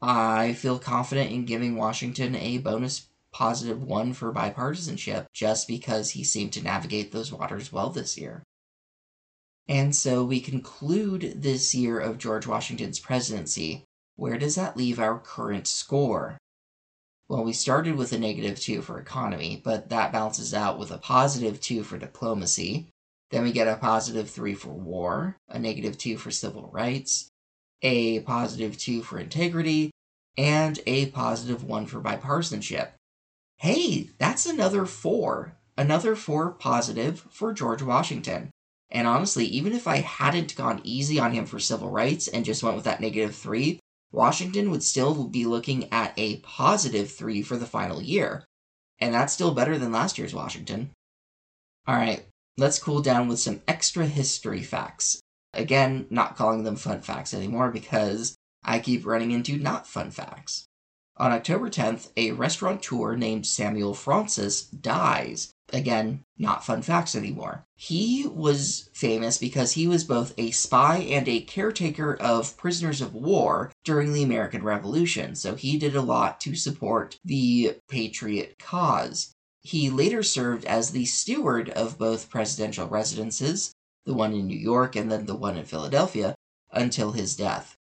I 0.00 0.52
feel 0.52 0.78
confident 0.78 1.32
in 1.32 1.44
giving 1.44 1.76
Washington 1.76 2.36
a 2.36 2.58
bonus 2.58 3.08
positive 3.32 3.82
one 3.82 4.12
for 4.12 4.32
bipartisanship 4.32 5.26
just 5.32 5.66
because 5.66 6.10
he 6.10 6.22
seemed 6.22 6.52
to 6.52 6.62
navigate 6.62 7.12
those 7.12 7.32
waters 7.32 7.72
well 7.72 7.90
this 7.90 8.16
year. 8.16 8.42
And 9.66 9.94
so 9.94 10.24
we 10.24 10.40
conclude 10.40 11.42
this 11.42 11.74
year 11.74 11.98
of 11.98 12.18
George 12.18 12.46
Washington's 12.46 12.98
presidency. 12.98 13.84
Where 14.16 14.38
does 14.38 14.54
that 14.54 14.76
leave 14.76 14.98
our 14.98 15.18
current 15.18 15.66
score? 15.66 16.38
Well, 17.28 17.44
we 17.44 17.52
started 17.52 17.96
with 17.96 18.12
a 18.12 18.18
negative 18.18 18.58
2 18.58 18.80
for 18.80 18.98
economy, 18.98 19.60
but 19.62 19.90
that 19.90 20.12
balances 20.12 20.54
out 20.54 20.78
with 20.78 20.90
a 20.90 20.98
positive 20.98 21.60
2 21.60 21.82
for 21.82 21.98
diplomacy. 21.98 22.88
Then 23.30 23.42
we 23.42 23.52
get 23.52 23.68
a 23.68 23.76
positive 23.76 24.30
3 24.30 24.54
for 24.54 24.70
war, 24.70 25.36
a 25.48 25.58
negative 25.58 25.98
2 25.98 26.16
for 26.16 26.30
civil 26.30 26.70
rights, 26.72 27.28
a 27.82 28.20
positive 28.20 28.78
2 28.78 29.02
for 29.02 29.18
integrity, 29.18 29.90
and 30.36 30.78
a 30.86 31.06
positive 31.06 31.64
1 31.64 31.86
for 31.86 32.00
bipartisanship. 32.00 32.90
Hey, 33.56 34.10
that's 34.18 34.46
another 34.46 34.86
4. 34.86 35.52
Another 35.76 36.14
4 36.16 36.52
positive 36.52 37.26
for 37.30 37.52
George 37.52 37.82
Washington. 37.82 38.50
And 38.90 39.06
honestly, 39.06 39.44
even 39.46 39.72
if 39.72 39.86
I 39.86 39.96
hadn't 39.98 40.56
gone 40.56 40.80
easy 40.82 41.18
on 41.18 41.32
him 41.32 41.44
for 41.44 41.58
civil 41.58 41.90
rights 41.90 42.28
and 42.28 42.44
just 42.44 42.62
went 42.62 42.76
with 42.76 42.84
that 42.84 43.00
negative 43.00 43.34
3, 43.34 43.78
Washington 44.10 44.70
would 44.70 44.82
still 44.82 45.24
be 45.24 45.44
looking 45.44 45.92
at 45.92 46.14
a 46.16 46.38
positive 46.38 47.10
3 47.10 47.42
for 47.42 47.56
the 47.56 47.66
final 47.66 48.00
year. 48.00 48.44
And 48.98 49.12
that's 49.12 49.32
still 49.32 49.52
better 49.52 49.76
than 49.76 49.92
last 49.92 50.18
year's 50.18 50.34
Washington. 50.34 50.90
Alright, 51.88 52.26
let's 52.56 52.78
cool 52.78 53.02
down 53.02 53.28
with 53.28 53.38
some 53.38 53.62
extra 53.68 54.06
history 54.06 54.62
facts. 54.62 55.20
Again, 55.54 56.06
not 56.10 56.36
calling 56.36 56.64
them 56.64 56.76
fun 56.76 57.00
facts 57.00 57.32
anymore 57.32 57.70
because 57.70 58.36
I 58.62 58.78
keep 58.80 59.06
running 59.06 59.30
into 59.30 59.56
not 59.56 59.86
fun 59.86 60.10
facts. 60.10 60.68
On 61.16 61.32
October 61.32 61.68
10th, 61.68 62.10
a 62.16 62.30
restaurateur 62.30 63.16
named 63.16 63.44
Samuel 63.44 63.92
Fraunces 63.92 64.62
dies. 64.62 65.52
Again, 65.72 66.22
not 66.38 66.64
fun 66.64 66.80
facts 66.80 67.16
anymore. 67.16 67.66
He 67.74 68.26
was 68.26 68.88
famous 68.92 69.36
because 69.36 69.72
he 69.72 69.88
was 69.88 70.04
both 70.04 70.32
a 70.38 70.52
spy 70.52 70.98
and 70.98 71.28
a 71.28 71.40
caretaker 71.40 72.14
of 72.14 72.56
prisoners 72.56 73.00
of 73.00 73.14
war 73.14 73.72
during 73.82 74.12
the 74.12 74.22
American 74.22 74.62
Revolution, 74.62 75.34
so 75.34 75.56
he 75.56 75.76
did 75.76 75.96
a 75.96 76.02
lot 76.02 76.40
to 76.42 76.54
support 76.54 77.18
the 77.24 77.76
patriot 77.88 78.56
cause. 78.60 79.34
He 79.60 79.90
later 79.90 80.22
served 80.22 80.64
as 80.66 80.92
the 80.92 81.04
steward 81.04 81.68
of 81.70 81.98
both 81.98 82.30
presidential 82.30 82.86
residences, 82.86 83.74
the 84.04 84.14
one 84.14 84.32
in 84.32 84.46
New 84.46 84.58
York 84.58 84.96
and 84.96 85.10
then 85.10 85.26
the 85.26 85.34
one 85.34 85.56
in 85.56 85.64
Philadelphia, 85.64 86.34
until 86.72 87.12
his 87.12 87.36
death. 87.36 87.76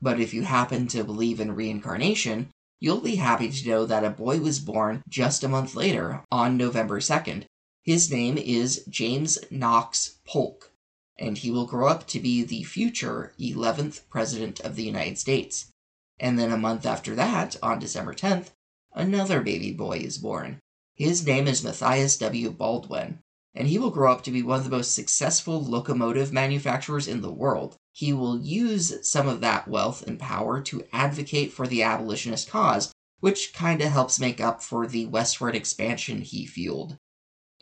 But 0.00 0.20
if 0.20 0.34
you 0.34 0.42
happen 0.42 0.86
to 0.88 1.04
believe 1.04 1.40
in 1.40 1.54
reincarnation, 1.54 2.50
you'll 2.80 3.00
be 3.00 3.16
happy 3.16 3.50
to 3.50 3.68
know 3.68 3.86
that 3.86 4.04
a 4.04 4.10
boy 4.10 4.40
was 4.40 4.58
born 4.58 5.02
just 5.08 5.44
a 5.44 5.48
month 5.48 5.74
later, 5.74 6.22
on 6.30 6.56
November 6.56 7.00
2nd. 7.00 7.44
His 7.82 8.10
name 8.10 8.36
is 8.36 8.84
James 8.88 9.38
Knox 9.50 10.18
Polk, 10.26 10.72
and 11.18 11.38
he 11.38 11.50
will 11.50 11.66
grow 11.66 11.88
up 11.88 12.06
to 12.08 12.20
be 12.20 12.42
the 12.42 12.64
future 12.64 13.32
11th 13.38 14.08
President 14.10 14.60
of 14.60 14.76
the 14.76 14.84
United 14.84 15.18
States. 15.18 15.70
And 16.18 16.38
then 16.38 16.52
a 16.52 16.56
month 16.56 16.86
after 16.86 17.14
that, 17.14 17.56
on 17.62 17.78
December 17.78 18.14
10th, 18.14 18.50
another 18.92 19.40
baby 19.40 19.72
boy 19.72 19.98
is 19.98 20.18
born. 20.18 20.60
His 20.94 21.26
name 21.26 21.48
is 21.48 21.64
Matthias 21.64 22.16
W. 22.18 22.50
Baldwin, 22.50 23.18
and 23.54 23.68
he 23.68 23.78
will 23.78 23.90
grow 23.90 24.12
up 24.12 24.22
to 24.24 24.30
be 24.30 24.42
one 24.42 24.58
of 24.58 24.64
the 24.64 24.70
most 24.70 24.94
successful 24.94 25.62
locomotive 25.62 26.32
manufacturers 26.32 27.06
in 27.06 27.20
the 27.20 27.32
world. 27.32 27.76
He 27.92 28.12
will 28.12 28.40
use 28.40 29.08
some 29.08 29.28
of 29.28 29.40
that 29.40 29.68
wealth 29.68 30.04
and 30.06 30.18
power 30.18 30.60
to 30.62 30.84
advocate 30.92 31.52
for 31.52 31.66
the 31.66 31.82
abolitionist 31.82 32.50
cause, 32.50 32.92
which 33.20 33.54
kind 33.54 33.80
of 33.80 33.92
helps 33.92 34.18
make 34.18 34.40
up 34.40 34.62
for 34.62 34.86
the 34.86 35.06
westward 35.06 35.54
expansion 35.54 36.22
he 36.22 36.46
fueled. 36.46 36.96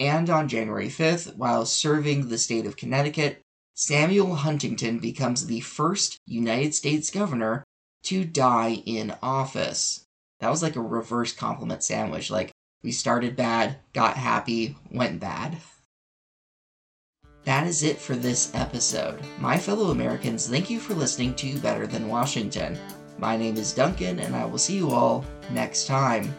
And 0.00 0.31
on 0.31 0.48
January 0.48 0.88
5th, 0.88 1.37
while 1.37 1.66
serving 1.66 2.28
the 2.28 2.38
state 2.38 2.66
of 2.66 2.76
Connecticut, 2.76 3.40
Samuel 3.74 4.37
Huntington 4.37 4.98
becomes 4.98 5.46
the 5.46 5.61
first 5.61 6.18
United 6.26 6.74
States 6.74 7.11
governor 7.11 7.64
to 8.05 8.24
die 8.24 8.83
in 8.87 9.14
office. 9.22 10.05
That 10.40 10.50
was 10.50 10.62
like 10.62 10.76
a 10.76 10.81
reverse 10.81 11.33
compliment 11.33 11.83
sandwich. 11.83 12.31
Like, 12.31 12.50
we 12.83 12.90
started 12.90 13.37
bad, 13.37 13.78
got 13.92 14.16
happy, 14.16 14.76
went 14.90 15.20
bad. 15.20 15.59
That 17.44 17.66
is 17.66 17.83
it 17.83 17.98
for 17.98 18.14
this 18.14 18.55
episode. 18.55 19.18
My 19.40 19.59
fellow 19.59 19.90
Americans, 19.90 20.46
thank 20.46 20.70
you 20.70 20.78
for 20.78 20.94
listening 20.94 21.35
to 21.35 21.59
Better 21.59 21.88
Than 21.88 22.09
Washington. 22.09 22.78
My 23.18 23.37
name 23.37 23.57
is 23.57 23.74
Duncan, 23.74 24.20
and 24.20 24.37
I 24.37 24.44
will 24.44 24.59
see 24.59 24.76
you 24.76 24.92
all 24.92 25.24
next 25.50 25.88
time. 25.88 26.33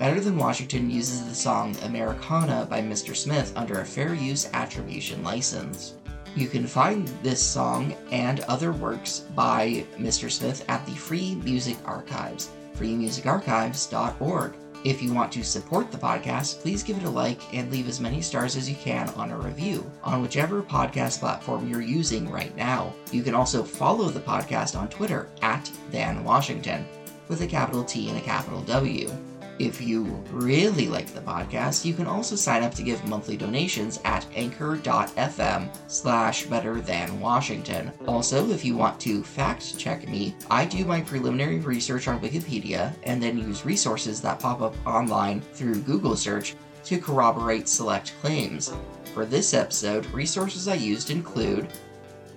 Better 0.00 0.20
Than 0.20 0.36
Washington 0.36 0.90
uses 0.90 1.24
the 1.24 1.34
song 1.34 1.76
Americana 1.84 2.66
by 2.68 2.82
Mr. 2.82 3.14
Smith 3.14 3.52
under 3.54 3.80
a 3.80 3.84
fair 3.84 4.14
use 4.14 4.50
attribution 4.52 5.22
license. 5.22 5.94
You 6.34 6.48
can 6.48 6.66
find 6.66 7.06
this 7.22 7.40
song 7.40 7.94
and 8.10 8.40
other 8.40 8.72
works 8.72 9.20
by 9.36 9.86
Mr. 9.96 10.28
Smith 10.28 10.64
at 10.68 10.84
the 10.86 10.94
Free 10.96 11.36
Music 11.36 11.76
Archives, 11.84 12.50
freemusicarchives.org. 12.76 14.54
If 14.84 15.02
you 15.02 15.12
want 15.12 15.32
to 15.32 15.42
support 15.42 15.90
the 15.90 15.98
podcast, 15.98 16.60
please 16.60 16.82
give 16.82 16.96
it 16.96 17.04
a 17.04 17.10
like 17.10 17.40
and 17.54 17.70
leave 17.70 17.88
as 17.88 18.00
many 18.00 18.22
stars 18.22 18.56
as 18.56 18.68
you 18.68 18.76
can 18.76 19.08
on 19.10 19.30
a 19.30 19.38
review 19.38 19.90
on 20.04 20.22
whichever 20.22 20.62
podcast 20.62 21.20
platform 21.20 21.68
you're 21.68 21.80
using 21.80 22.30
right 22.30 22.54
now. 22.56 22.94
You 23.10 23.22
can 23.22 23.34
also 23.34 23.62
follow 23.62 24.08
the 24.08 24.20
podcast 24.20 24.78
on 24.78 24.88
Twitter 24.88 25.28
at 25.42 25.70
Dan 25.90 26.22
Washington 26.22 26.86
with 27.28 27.42
a 27.42 27.46
capital 27.46 27.84
T 27.84 28.08
and 28.08 28.18
a 28.18 28.22
capital 28.22 28.62
W. 28.62 29.10
If 29.58 29.80
you 29.80 30.04
really 30.30 30.86
like 30.86 31.06
the 31.06 31.20
podcast, 31.20 31.86
you 31.86 31.94
can 31.94 32.06
also 32.06 32.36
sign 32.36 32.62
up 32.62 32.74
to 32.74 32.82
give 32.82 33.02
monthly 33.06 33.38
donations 33.38 33.98
at 34.04 34.26
anchor.fm 34.34 35.74
slash 35.88 36.44
better 36.44 36.80
than 36.82 37.20
Washington. 37.20 37.90
Also, 38.06 38.50
if 38.50 38.66
you 38.66 38.76
want 38.76 39.00
to 39.00 39.22
fact 39.22 39.78
check 39.78 40.06
me, 40.08 40.34
I 40.50 40.66
do 40.66 40.84
my 40.84 41.00
preliminary 41.00 41.60
research 41.60 42.06
on 42.06 42.20
Wikipedia 42.20 42.92
and 43.04 43.22
then 43.22 43.38
use 43.38 43.64
resources 43.64 44.20
that 44.20 44.40
pop 44.40 44.60
up 44.60 44.74
online 44.86 45.40
through 45.40 45.76
Google 45.82 46.16
search 46.16 46.54
to 46.84 46.98
corroborate 46.98 47.66
select 47.66 48.12
claims. 48.20 48.74
For 49.14 49.24
this 49.24 49.54
episode, 49.54 50.04
resources 50.06 50.68
I 50.68 50.74
used 50.74 51.10
include 51.10 51.68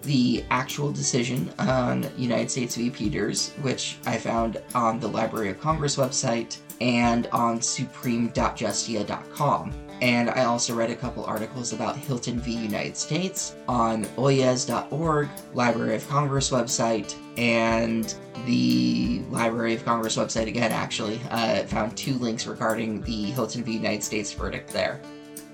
the 0.04 0.46
actual 0.50 0.94
decision 0.94 1.52
on 1.60 2.10
United 2.18 2.50
States 2.50 2.78
v. 2.78 2.90
Peters, 2.90 3.52
which 3.62 3.98
I 4.06 4.18
found 4.18 4.62
on 4.74 5.02
the 5.02 5.10
Library 5.10 5.50
of 5.50 5.60
Congress 5.60 5.98
website 5.98 6.58
and 6.82 7.28
on 7.28 7.62
supreme.justia.com. 7.62 9.74
And 10.02 10.30
I 10.30 10.46
also 10.46 10.74
read 10.74 10.92
a 10.92 10.96
couple 10.96 11.26
articles 11.26 11.74
about 11.74 11.98
Hylton 11.98 12.40
v. 12.40 12.54
United 12.54 12.96
States 12.96 13.56
on 13.68 14.06
oyez.org, 14.16 15.28
Library 15.54 15.96
of 15.96 16.08
Congress 16.08 16.52
website, 16.52 17.16
and 17.38 18.14
the 18.46 19.22
Library 19.30 19.76
of 19.76 19.84
Congress 19.84 20.16
website 20.16 20.48
again, 20.48 20.72
actually. 20.72 21.20
Uh, 21.30 21.64
found 21.64 21.98
two 21.98 22.14
links 22.14 22.48
regarding 22.48 23.02
the 23.02 23.32
Hylton 23.32 23.64
v. 23.64 23.74
United 23.74 24.04
States 24.04 24.32
verdict 24.32 24.72
there. 24.72 25.02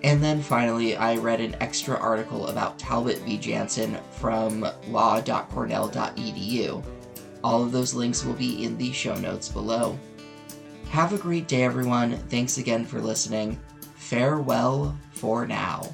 And 0.03 0.23
then 0.23 0.41
finally, 0.41 0.95
I 0.95 1.15
read 1.15 1.41
an 1.41 1.55
extra 1.59 1.97
article 1.97 2.47
about 2.47 2.77
Talbot 2.77 3.17
v. 3.19 3.39
Janson 3.39 3.97
from 4.11 4.61
law.cornell.edu. 4.89 6.83
All 7.43 7.63
of 7.63 7.71
those 7.71 7.95
links 7.95 8.23
will 8.23 8.33
be 8.33 8.63
in 8.63 8.77
the 8.77 8.91
show 8.91 9.15
notes 9.15 9.49
below. 9.49 9.97
Have 10.95 11.11
a 11.11 11.17
great 11.17 11.49
day, 11.49 11.63
everyone. 11.63 12.15
Thanks 12.29 12.57
again 12.57 12.85
for 12.85 13.01
listening. 13.01 13.59
Farewell 13.95 14.95
for 15.11 15.45
now. 15.45 15.93